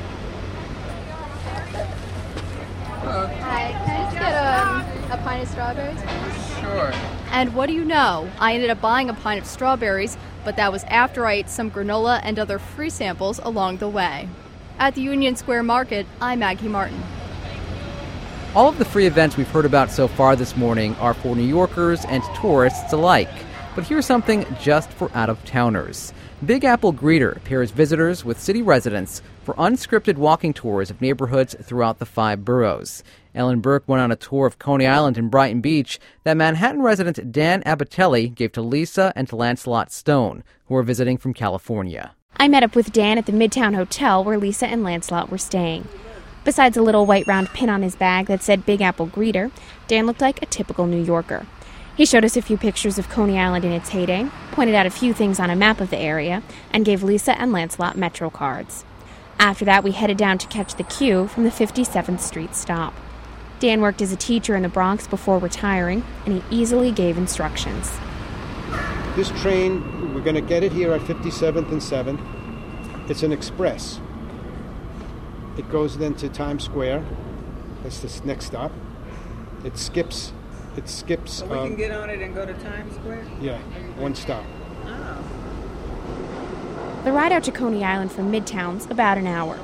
Hi, 3.03 3.71
can 3.85 3.89
I 3.89 4.03
just 4.03 4.17
get 4.17 4.33
a, 4.33 5.13
a 5.13 5.17
pint 5.23 5.43
of 5.43 5.49
strawberries? 5.49 5.99
Sure. 6.59 6.91
And 7.31 7.53
what 7.53 7.67
do 7.67 7.73
you 7.73 7.85
know? 7.85 8.29
I 8.39 8.55
ended 8.55 8.71
up 8.71 8.81
buying 8.81 9.09
a 9.11 9.13
pint 9.13 9.39
of 9.39 9.47
strawberries, 9.47 10.17
but 10.43 10.55
that 10.55 10.71
was 10.71 10.83
after 10.85 11.27
I 11.27 11.33
ate 11.33 11.49
some 11.49 11.69
granola 11.69 12.19
and 12.23 12.39
other 12.39 12.57
free 12.57 12.89
samples 12.89 13.39
along 13.39 13.77
the 13.77 13.87
way. 13.87 14.27
At 14.79 14.95
the 14.95 15.01
Union 15.01 15.35
Square 15.35 15.63
Market, 15.63 16.07
I'm 16.19 16.39
Maggie 16.39 16.67
Martin. 16.67 17.01
All 18.55 18.67
of 18.67 18.79
the 18.79 18.85
free 18.85 19.05
events 19.05 19.37
we've 19.37 19.47
heard 19.47 19.65
about 19.65 19.91
so 19.91 20.07
far 20.07 20.35
this 20.35 20.57
morning 20.57 20.95
are 20.95 21.13
for 21.13 21.35
New 21.35 21.43
Yorkers 21.43 22.05
and 22.05 22.23
tourists 22.41 22.91
alike. 22.91 23.29
But 23.75 23.85
here's 23.85 24.07
something 24.07 24.47
just 24.59 24.89
for 24.89 25.11
out 25.13 25.29
of 25.29 25.45
towners. 25.45 26.11
Big 26.45 26.63
Apple 26.63 26.93
Greeter 26.93 27.43
pairs 27.45 27.71
visitors 27.71 28.23
with 28.23 28.39
city 28.39 28.61
residents 28.61 29.23
for 29.43 29.55
unscripted 29.55 30.17
walking 30.17 30.53
tours 30.53 30.91
of 30.91 31.01
neighborhoods 31.01 31.55
throughout 31.63 31.97
the 31.97 32.05
five 32.05 32.45
boroughs. 32.45 33.03
Ellen 33.33 33.59
Burke 33.59 33.87
went 33.87 34.03
on 34.03 34.11
a 34.11 34.15
tour 34.15 34.45
of 34.45 34.59
Coney 34.59 34.85
Island 34.85 35.17
and 35.17 35.31
Brighton 35.31 35.61
Beach 35.61 35.99
that 36.25 36.37
Manhattan 36.37 36.83
resident 36.83 37.31
Dan 37.31 37.63
Abatelli 37.63 38.33
gave 38.35 38.51
to 38.51 38.61
Lisa 38.61 39.11
and 39.15 39.27
to 39.29 39.35
Lancelot 39.35 39.91
Stone, 39.91 40.43
who 40.67 40.75
were 40.75 40.83
visiting 40.83 41.17
from 41.17 41.33
California. 41.33 42.11
I 42.35 42.47
met 42.47 42.61
up 42.61 42.75
with 42.75 42.93
Dan 42.93 43.17
at 43.17 43.25
the 43.25 43.31
Midtown 43.31 43.73
Hotel 43.73 44.23
where 44.23 44.37
Lisa 44.37 44.67
and 44.67 44.83
Lancelot 44.83 45.31
were 45.31 45.39
staying. 45.39 45.87
Besides 46.43 46.77
a 46.77 46.83
little 46.83 47.07
white 47.07 47.25
round 47.25 47.49
pin 47.49 47.67
on 47.67 47.81
his 47.81 47.95
bag 47.95 48.27
that 48.27 48.43
said 48.43 48.63
Big 48.63 48.81
Apple 48.81 49.07
Greeter, 49.07 49.49
Dan 49.87 50.05
looked 50.05 50.21
like 50.21 50.43
a 50.43 50.45
typical 50.45 50.85
New 50.85 51.03
Yorker. 51.03 51.47
He 51.97 52.05
showed 52.05 52.23
us 52.23 52.37
a 52.37 52.43
few 52.43 52.57
pictures 52.57 52.99
of 52.99 53.09
Coney 53.09 53.39
Island 53.39 53.65
in 53.65 53.71
its 53.71 53.89
heyday, 53.89 54.29
pointed 54.51 54.75
out 54.75 54.85
a 54.85 54.91
few 54.91 55.15
things 55.15 55.39
on 55.39 55.49
a 55.49 55.55
map 55.55 55.81
of 55.81 55.89
the 55.89 55.97
area, 55.97 56.43
and 56.71 56.85
gave 56.85 57.01
Lisa 57.01 57.35
and 57.41 57.51
Lancelot 57.51 57.97
Metro 57.97 58.29
cards. 58.29 58.85
After 59.39 59.65
that, 59.65 59.83
we 59.83 59.93
headed 59.93 60.15
down 60.15 60.37
to 60.37 60.47
catch 60.47 60.75
the 60.75 60.83
Q 60.83 61.27
from 61.27 61.43
the 61.43 61.49
57th 61.49 62.19
Street 62.19 62.53
stop. 62.53 62.93
Dan 63.59 63.81
worked 63.81 64.03
as 64.03 64.11
a 64.11 64.15
teacher 64.15 64.55
in 64.55 64.61
the 64.61 64.69
Bronx 64.69 65.07
before 65.07 65.39
retiring, 65.39 66.03
and 66.23 66.35
he 66.35 66.55
easily 66.55 66.91
gave 66.91 67.17
instructions. 67.17 67.97
This 69.15 69.29
train, 69.41 70.13
we're 70.13 70.21
going 70.21 70.35
to 70.35 70.41
get 70.41 70.63
it 70.63 70.71
here 70.71 70.93
at 70.93 71.01
57th 71.01 71.71
and 71.71 71.81
7th. 71.81 73.09
It's 73.09 73.23
an 73.23 73.31
express. 73.31 73.99
It 75.57 75.67
goes 75.71 75.97
then 75.97 76.13
to 76.15 76.29
Times 76.29 76.63
Square. 76.63 77.03
That's 77.81 78.01
the 78.01 78.27
next 78.27 78.45
stop. 78.45 78.71
It 79.65 79.79
skips. 79.79 80.33
It 80.77 80.87
skips. 80.87 81.33
So 81.33 81.47
we 81.47 81.57
um, 81.57 81.67
can 81.69 81.77
get 81.77 81.91
on 81.91 82.09
it 82.09 82.21
and 82.21 82.33
go 82.35 82.45
to 82.45 82.53
Times 82.53 82.95
Square? 82.95 83.25
Yeah, 83.41 83.57
one 83.97 84.15
stop. 84.15 84.43
Oh. 84.85 85.23
The 87.03 87.11
ride 87.11 87.31
out 87.31 87.43
to 87.45 87.51
Coney 87.51 87.83
Island 87.83 88.11
from 88.11 88.31
Midtown's 88.31 88.85
about 88.91 89.17
an 89.17 89.27
hour. 89.27 89.55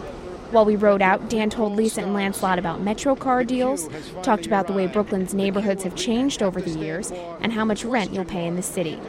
While 0.51 0.65
we 0.65 0.75
rode 0.75 1.01
out, 1.01 1.29
Dan 1.29 1.49
told 1.49 1.73
Lisa 1.73 2.01
and 2.01 2.13
Lancelot 2.13 2.59
about 2.59 2.81
Metro 2.81 3.15
car 3.15 3.43
deals, 3.43 3.89
talked 4.21 4.45
about 4.45 4.67
the 4.67 4.73
way 4.73 4.87
Brooklyn's 4.87 5.33
neighborhoods 5.33 5.83
have 5.83 5.95
changed 5.95 6.43
over 6.43 6.61
the 6.61 6.69
years, 6.69 7.11
and 7.41 7.51
how 7.51 7.65
much 7.65 7.83
rent 7.83 8.13
you'll 8.13 8.23
pay 8.23 8.45
in 8.45 8.55
the 8.55 8.61
city. 8.61 8.99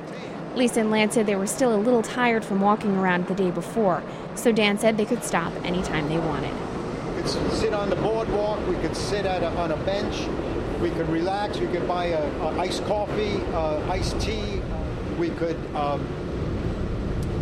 Lisa 0.55 0.81
and 0.81 0.91
Lance 0.91 1.15
said 1.15 1.27
they 1.27 1.37
were 1.37 1.47
still 1.47 1.75
a 1.75 1.77
little 1.77 2.03
tired 2.03 2.45
from 2.45 2.61
walking 2.61 2.97
around 2.97 3.27
the 3.27 3.35
day 3.35 3.51
before, 3.51 4.03
so 4.35 4.53
Dan 4.53 4.79
said 4.79 4.97
they 4.97 5.05
could 5.05 5.23
stop 5.23 5.53
anytime 5.65 6.09
they 6.09 6.19
wanted. 6.19 6.55
We 7.15 7.23
could 7.23 7.53
sit 7.53 7.75
on 7.75 7.91
the 7.91 7.97
boardwalk. 7.97 8.67
We 8.67 8.77
could 8.77 8.97
sit 8.97 9.27
at 9.27 9.43
a, 9.43 9.49
on 9.59 9.71
a 9.71 9.77
bench. 9.85 10.27
We 10.85 10.91
could 10.91 11.09
relax. 11.09 11.57
We 11.57 11.67
could 11.69 11.89
buy 11.89 12.09
a, 12.09 12.23
a 12.43 12.59
iced 12.59 12.85
coffee, 12.85 13.37
uh, 13.55 13.91
iced 13.91 14.21
tea. 14.21 14.61
We 15.19 15.31
could 15.31 15.57
um, 15.75 16.07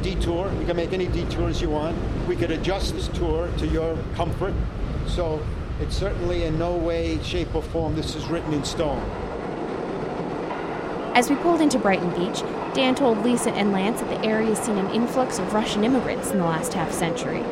detour. 0.00 0.48
You 0.60 0.64
can 0.64 0.76
make 0.76 0.92
any 0.92 1.08
detours 1.08 1.60
you 1.60 1.68
want. 1.68 1.98
We 2.28 2.36
could 2.36 2.52
adjust 2.52 2.94
this 2.94 3.08
tour 3.08 3.50
to 3.58 3.66
your 3.66 3.98
comfort. 4.14 4.54
So 5.08 5.44
it's 5.80 5.96
certainly 5.96 6.44
in 6.44 6.56
no 6.56 6.76
way, 6.76 7.20
shape, 7.24 7.52
or 7.52 7.62
form 7.62 7.96
this 7.96 8.14
is 8.14 8.24
written 8.28 8.52
in 8.52 8.62
stone. 8.62 9.00
As 11.16 11.28
we 11.28 11.34
pulled 11.34 11.60
into 11.60 11.80
Brighton 11.80 12.10
Beach, 12.10 12.44
Dan 12.74 12.94
told 12.94 13.24
Lisa 13.24 13.50
and 13.54 13.72
Lance 13.72 14.02
that 14.02 14.08
the 14.08 14.24
area 14.24 14.54
has 14.54 14.60
seen 14.60 14.78
an 14.78 14.88
influx 14.94 15.40
of 15.40 15.52
Russian 15.52 15.82
immigrants 15.82 16.30
in 16.30 16.38
the 16.38 16.44
last 16.44 16.74
half 16.74 16.92
century. 16.92 17.42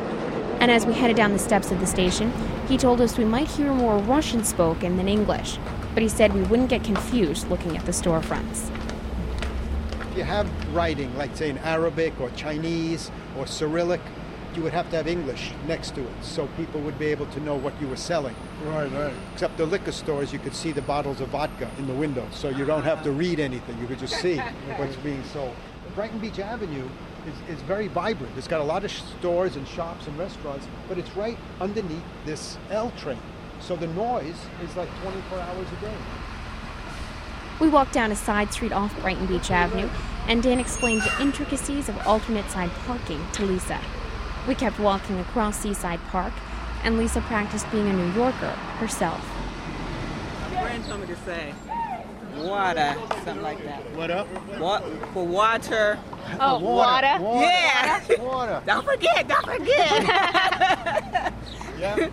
And 0.61 0.71
as 0.71 0.85
we 0.85 0.93
headed 0.93 1.17
down 1.17 1.33
the 1.33 1.39
steps 1.39 1.69
of 1.69 1.81
the 1.81 1.87
station, 1.87 2.31
he 2.69 2.77
told 2.77 3.01
us 3.01 3.17
we 3.17 3.25
might 3.25 3.49
hear 3.49 3.73
more 3.73 3.97
Russian 3.97 4.45
spoken 4.45 4.95
than 4.95 5.09
English, 5.09 5.57
but 5.93 6.03
he 6.03 6.09
said 6.09 6.33
we 6.33 6.43
wouldn't 6.43 6.69
get 6.69 6.83
confused 6.83 7.49
looking 7.49 7.77
at 7.77 7.85
the 7.85 7.91
storefronts. 7.91 8.69
If 10.11 10.17
you 10.17 10.23
have 10.23 10.47
writing, 10.73 11.15
like 11.17 11.35
say 11.35 11.49
in 11.49 11.57
Arabic 11.59 12.19
or 12.19 12.29
Chinese 12.31 13.11
or 13.37 13.47
Cyrillic, 13.47 14.01
you 14.55 14.61
would 14.63 14.73
have 14.73 14.89
to 14.89 14.97
have 14.97 15.07
English 15.07 15.51
next 15.65 15.95
to 15.95 16.01
it 16.01 16.13
so 16.21 16.47
people 16.57 16.81
would 16.81 16.99
be 16.99 17.05
able 17.05 17.25
to 17.27 17.39
know 17.39 17.55
what 17.55 17.79
you 17.81 17.87
were 17.87 17.95
selling. 17.95 18.35
Right, 18.65 18.91
right. 18.91 19.13
Except 19.33 19.57
the 19.57 19.65
liquor 19.65 19.91
stores, 19.91 20.33
you 20.33 20.39
could 20.39 20.53
see 20.53 20.71
the 20.71 20.81
bottles 20.81 21.21
of 21.21 21.29
vodka 21.29 21.69
in 21.77 21.87
the 21.87 21.93
window, 21.93 22.27
so 22.31 22.49
you 22.49 22.65
don't 22.65 22.83
have 22.83 23.03
to 23.03 23.09
uh-huh. 23.09 23.19
read 23.19 23.39
anything. 23.39 23.79
You 23.79 23.87
could 23.87 23.99
just 23.99 24.19
see 24.19 24.37
what's 24.77 24.95
being 24.97 25.23
sold. 25.25 25.55
Brighton 25.95 26.19
Beach 26.19 26.39
Avenue 26.39 26.87
is, 27.27 27.55
is 27.55 27.61
very 27.63 27.87
vibrant. 27.87 28.37
It's 28.37 28.47
got 28.47 28.61
a 28.61 28.63
lot 28.63 28.83
of 28.83 28.91
stores 28.91 29.55
and 29.55 29.67
shops 29.67 30.07
and 30.07 30.17
restaurants, 30.17 30.67
but 30.87 30.97
it's 30.97 31.15
right 31.15 31.37
underneath 31.59 32.03
this 32.25 32.57
L 32.69 32.91
train. 32.97 33.19
So 33.61 33.75
the 33.75 33.87
noise 33.87 34.35
is 34.63 34.75
like 34.75 34.89
24 35.01 35.39
hours 35.39 35.67
a 35.71 35.85
day. 35.85 35.93
We 37.59 37.69
walked 37.69 37.93
down 37.93 38.11
a 38.11 38.15
side 38.15 38.51
street 38.51 38.71
off 38.71 38.99
Brighton 39.01 39.27
Beach 39.27 39.51
Avenue, 39.51 39.87
and 40.27 40.41
Dan 40.41 40.59
explained 40.59 41.03
the 41.03 41.21
intricacies 41.21 41.87
of 41.89 42.07
alternate 42.07 42.49
side 42.49 42.71
parking 42.87 43.23
to 43.33 43.45
Lisa. 43.45 43.79
We 44.47 44.55
kept 44.55 44.79
walking 44.79 45.19
across 45.19 45.59
Seaside 45.59 45.99
Park, 46.09 46.33
and 46.83 46.97
Lisa 46.97 47.21
practiced 47.21 47.69
being 47.71 47.87
a 47.87 47.93
New 47.93 48.11
Yorker 48.13 48.49
herself. 48.79 49.23
My 50.53 50.61
friend 50.61 50.83
told 50.85 51.01
me 51.01 51.07
to 51.07 51.15
say 51.17 51.53
water, 52.37 52.95
something 53.09 53.41
like 53.43 53.63
that. 53.63 53.95
What 53.95 54.09
up? 54.09 54.27
What 54.57 54.83
for 55.13 55.25
water? 55.27 55.99
Oh, 56.39 56.57
water. 56.57 57.21
Water. 57.23 57.45
Yeah. 57.45 58.21
Water. 58.23 58.63
Don't 58.65 58.85
forget. 58.85 59.27
Don't 59.27 59.45
forget. 59.45 61.33
Yeah. 61.79 62.09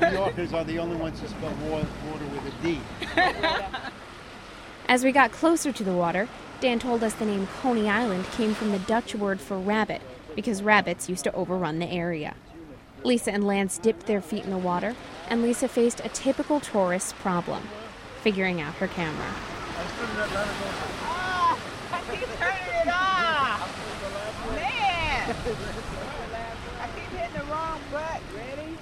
New 0.00 0.08
Yorkers 0.12 0.52
are 0.52 0.64
the 0.64 0.78
only 0.78 0.96
ones 0.96 1.20
who 1.20 1.26
spell 1.28 1.54
water 1.68 1.86
with 2.32 2.46
a 2.46 2.62
D. 2.62 2.80
As 4.88 5.02
we 5.02 5.12
got 5.12 5.32
closer 5.32 5.72
to 5.72 5.84
the 5.84 5.92
water, 5.92 6.28
Dan 6.60 6.78
told 6.78 7.02
us 7.02 7.14
the 7.14 7.26
name 7.26 7.48
Coney 7.60 7.88
Island 7.88 8.24
came 8.32 8.54
from 8.54 8.70
the 8.70 8.78
Dutch 8.78 9.14
word 9.14 9.40
for 9.40 9.58
rabbit, 9.58 10.00
because 10.34 10.62
rabbits 10.62 11.08
used 11.08 11.24
to 11.24 11.32
overrun 11.34 11.78
the 11.78 11.90
area. 11.90 12.34
Lisa 13.04 13.32
and 13.32 13.46
Lance 13.46 13.78
dipped 13.78 14.06
their 14.06 14.20
feet 14.20 14.44
in 14.44 14.50
the 14.50 14.58
water, 14.58 14.94
and 15.28 15.42
Lisa 15.42 15.68
faced 15.68 16.00
a 16.04 16.08
typical 16.08 16.60
tourist 16.60 17.14
problem 17.16 17.62
figuring 18.22 18.60
out 18.60 18.74
her 18.74 18.88
camera. 18.88 19.30
Ah, 21.04 21.58
I 21.92 22.00
keep 22.10 22.28
turning 22.38 22.80
it 22.82 22.88
off. 22.88 23.60
Man. 24.56 25.36
I 26.80 26.88
keep 26.88 27.10
hitting 27.18 27.38
the 27.38 27.44
wrong 27.52 27.80
butt. 27.92 28.20
Ready? 28.34 28.76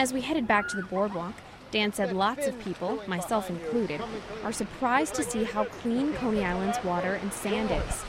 As 0.00 0.14
we 0.14 0.22
headed 0.22 0.48
back 0.48 0.66
to 0.68 0.76
the 0.76 0.82
boardwalk, 0.82 1.34
Dan 1.72 1.92
said 1.92 2.14
lots 2.14 2.46
of 2.46 2.58
people, 2.60 3.02
myself 3.06 3.50
included, 3.50 4.00
are 4.42 4.50
surprised 4.50 5.14
to 5.16 5.22
see 5.22 5.44
how 5.44 5.64
clean 5.64 6.14
Coney 6.14 6.42
Island's 6.42 6.82
water 6.82 7.16
and 7.16 7.30
sand 7.30 7.70
is. 7.70 8.02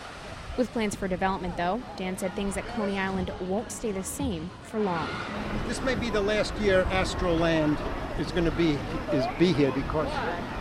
With 0.55 0.71
plans 0.71 0.95
for 0.95 1.09
development, 1.09 1.57
though, 1.57 1.83
Dan 1.97 2.17
said 2.17 2.33
things 2.33 2.55
at 2.55 2.65
Coney 2.77 2.97
Island 2.97 3.29
won't 3.41 3.73
stay 3.73 3.91
the 3.91 4.05
same 4.05 4.49
for 4.63 4.79
long. 4.79 5.09
This 5.67 5.81
may 5.81 5.95
be 5.95 6.09
the 6.09 6.21
last 6.21 6.55
year 6.59 6.85
Astroland 6.91 7.77
is 8.17 8.31
going 8.31 8.45
to 8.45 8.51
be 8.51 8.77
is 9.11 9.25
be 9.37 9.51
here 9.51 9.73
because 9.73 10.07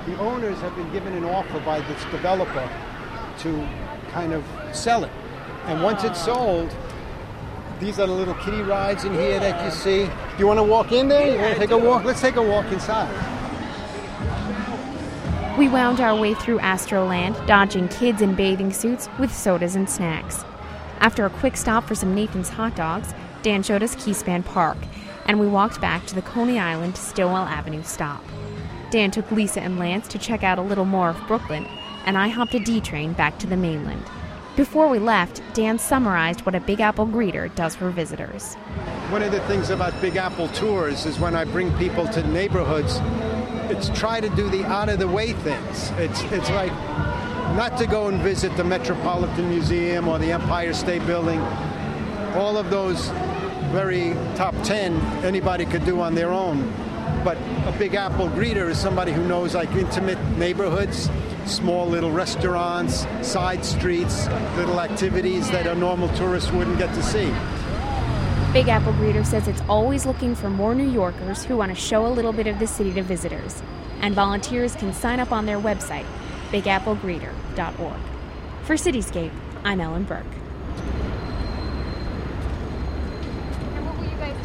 the 0.07 0.19
owners 0.19 0.59
have 0.59 0.75
been 0.75 0.93
given 0.93 1.13
an 1.13 1.25
offer 1.25 1.61
by 1.61 1.79
this 1.83 2.03
developer 2.07 2.69
to 3.39 3.69
kind 4.11 4.33
of 4.33 4.45
sell 4.73 5.05
it. 5.05 5.13
And 5.67 5.81
once 5.81 6.03
it's 6.03 6.25
sold, 6.25 6.75
these 7.81 7.99
are 7.99 8.07
the 8.07 8.13
little 8.13 8.35
kiddie 8.35 8.63
rides 8.63 9.05
in 9.05 9.15
here 9.15 9.41
that 9.41 9.65
you 9.65 9.71
see. 9.71 10.05
Do 10.05 10.13
you 10.39 10.47
want 10.47 10.59
to 10.59 10.63
walk 10.63 10.93
in 10.93 11.09
there? 11.09 11.33
You 11.33 11.39
want 11.41 11.55
to 11.55 11.61
take 11.61 11.71
a 11.71 11.79
walk? 11.79 12.05
Let's 12.05 12.21
take 12.21 12.37
a 12.37 12.43
walk 12.43 12.67
inside. 12.67 13.09
We 15.59 15.69
wound 15.69 16.01
our 16.01 16.19
way 16.19 16.35
through 16.35 16.59
Astroland, 16.59 17.47
dodging 17.47 17.89
kids 17.89 18.23
in 18.23 18.35
bathing 18.35 18.73
suits 18.73 19.09
with 19.19 19.35
sodas 19.35 19.77
and 19.77 19.89
snacks. 19.89 20.45
After 21.01 21.25
a 21.25 21.31
quick 21.31 21.57
stop 21.57 21.85
for 21.85 21.95
some 21.95 22.15
Nathan's 22.15 22.51
hot 22.51 22.77
dogs, 22.77 23.15
Dan 23.43 23.63
showed 23.63 23.83
us 23.83 23.97
Keyspan 23.97 24.45
Park, 24.45 24.77
and 25.27 25.41
we 25.41 25.47
walked 25.47 25.81
back 25.81 26.07
to 26.07 26.15
the 26.15 26.23
Coney 26.23 26.59
Island 26.59 26.97
Stillwell 26.97 27.45
Avenue 27.45 27.83
stop. 27.83 28.23
Dan 28.91 29.11
took 29.11 29.31
Lisa 29.31 29.61
and 29.61 29.79
Lance 29.79 30.07
to 30.09 30.19
check 30.19 30.43
out 30.43 30.59
a 30.59 30.63
little 30.63 30.85
more 30.85 31.11
of 31.11 31.27
Brooklyn, 31.27 31.67
and 32.05 32.19
I 32.19 32.29
hopped 32.29 32.55
a 32.55 32.59
D 32.59 32.81
train 32.81 33.15
back 33.15 33.39
to 33.39 33.47
the 33.47 33.57
mainland. 33.57 34.05
Before 34.57 34.89
we 34.89 34.99
left, 34.99 35.43
Dan 35.55 35.79
summarized 35.79 36.45
what 36.45 36.55
a 36.55 36.61
Big 36.61 36.81
Apple 36.81 37.07
greeter 37.07 37.55
does 37.55 37.77
for 37.77 37.91
visitors. 37.91 38.57
One 39.11 39.23
of 39.23 39.31
the 39.31 39.41
things 39.41 39.71
about 39.71 39.99
Big 40.01 40.17
Apple 40.17 40.49
tours 40.49 41.07
is 41.07 41.19
when 41.21 41.37
I 41.37 41.45
bring 41.45 41.73
people 41.79 42.07
to 42.09 42.27
neighborhoods, 42.27 42.99
it's 43.71 43.89
try 43.99 44.21
to 44.21 44.29
do 44.31 44.51
the 44.51 44.65
out 44.65 44.89
of 44.89 44.99
the 44.99 45.07
way 45.07 45.33
things. 45.35 45.91
It's 45.99 46.23
it's 46.33 46.51
like 46.51 46.73
not 47.57 47.79
to 47.79 47.87
go 47.87 48.09
and 48.09 48.21
visit 48.21 48.55
the 48.57 48.65
Metropolitan 48.65 49.49
Museum 49.49 50.09
or 50.09 50.19
the 50.19 50.33
Empire 50.33 50.75
State 50.75 51.07
Building. 51.07 51.41
All 52.35 52.57
of 52.57 52.71
those 52.71 53.09
very 53.71 54.15
top 54.35 54.55
10 54.65 54.95
anybody 55.25 55.65
could 55.65 55.85
do 55.85 56.01
on 56.01 56.17
their 56.17 56.33
own. 56.33 56.73
But 57.25 57.39
a 57.67 57.75
Big 57.79 57.95
Apple 57.95 58.29
greeter 58.29 58.69
is 58.69 58.79
somebody 58.79 59.13
who 59.13 59.23
knows 59.27 59.55
like 59.55 59.71
intimate 59.73 60.19
neighborhoods, 60.37 61.09
small 61.51 61.87
little 61.87 62.13
restaurants, 62.13 63.07
side 63.23 63.65
streets, 63.65 64.29
little 64.57 64.81
activities 64.81 65.51
that 65.51 65.67
a 65.67 65.75
normal 65.75 66.09
tourist 66.17 66.53
wouldn't 66.53 66.79
get 66.79 66.95
to 66.95 67.03
see. 67.03 67.33
Big 68.53 68.69
Apple 68.69 68.93
Greeter 68.95 69.25
says 69.25 69.47
it's 69.47 69.63
always 69.69 70.07
looking 70.07 70.35
for 70.35 70.49
more 70.49 70.75
New 70.75 70.89
Yorkers 70.89 71.45
who 71.45 71.57
want 71.57 71.71
to 71.71 71.81
show 71.81 72.07
a 72.07 72.09
little 72.09 72.33
bit 72.33 72.47
of 72.47 72.59
the 72.59 72.67
city 72.67 72.93
to 72.95 73.03
visitors. 73.03 73.63
And 74.01 74.15
volunteers 74.15 74.75
can 74.75 74.93
sign 74.93 75.21
up 75.21 75.31
on 75.31 75.47
their 75.47 75.59
website, 75.59 76.07
bigapplegreeter.org. 76.51 78.01
For 78.63 78.75
Cityscape, 78.75 79.33
I'm 79.63 79.81
Ellen 79.81 80.05
Burke. 80.05 80.25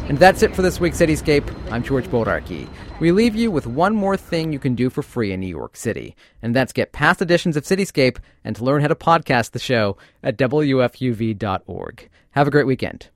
And 0.08 0.18
that's 0.18 0.42
it 0.42 0.54
for 0.54 0.62
this 0.62 0.78
week's 0.78 1.00
Cityscape. 1.00 1.52
I'm 1.72 1.82
George 1.82 2.06
Bodarky. 2.06 2.68
We 3.00 3.10
leave 3.10 3.34
you 3.34 3.50
with 3.50 3.66
one 3.66 3.96
more 3.96 4.16
thing 4.16 4.52
you 4.52 4.60
can 4.60 4.76
do 4.76 4.88
for 4.88 5.02
free 5.02 5.32
in 5.32 5.40
New 5.40 5.48
York 5.48 5.76
City, 5.76 6.14
and 6.40 6.54
that's 6.54 6.72
get 6.72 6.92
past 6.92 7.20
editions 7.20 7.56
of 7.56 7.64
Cityscape 7.64 8.18
and 8.44 8.54
to 8.54 8.64
learn 8.64 8.82
how 8.82 8.88
to 8.88 8.94
podcast 8.94 9.50
the 9.50 9.58
show 9.58 9.96
at 10.22 10.38
WFUV.org. 10.38 12.08
Have 12.30 12.46
a 12.46 12.50
great 12.52 12.66
weekend. 12.68 13.04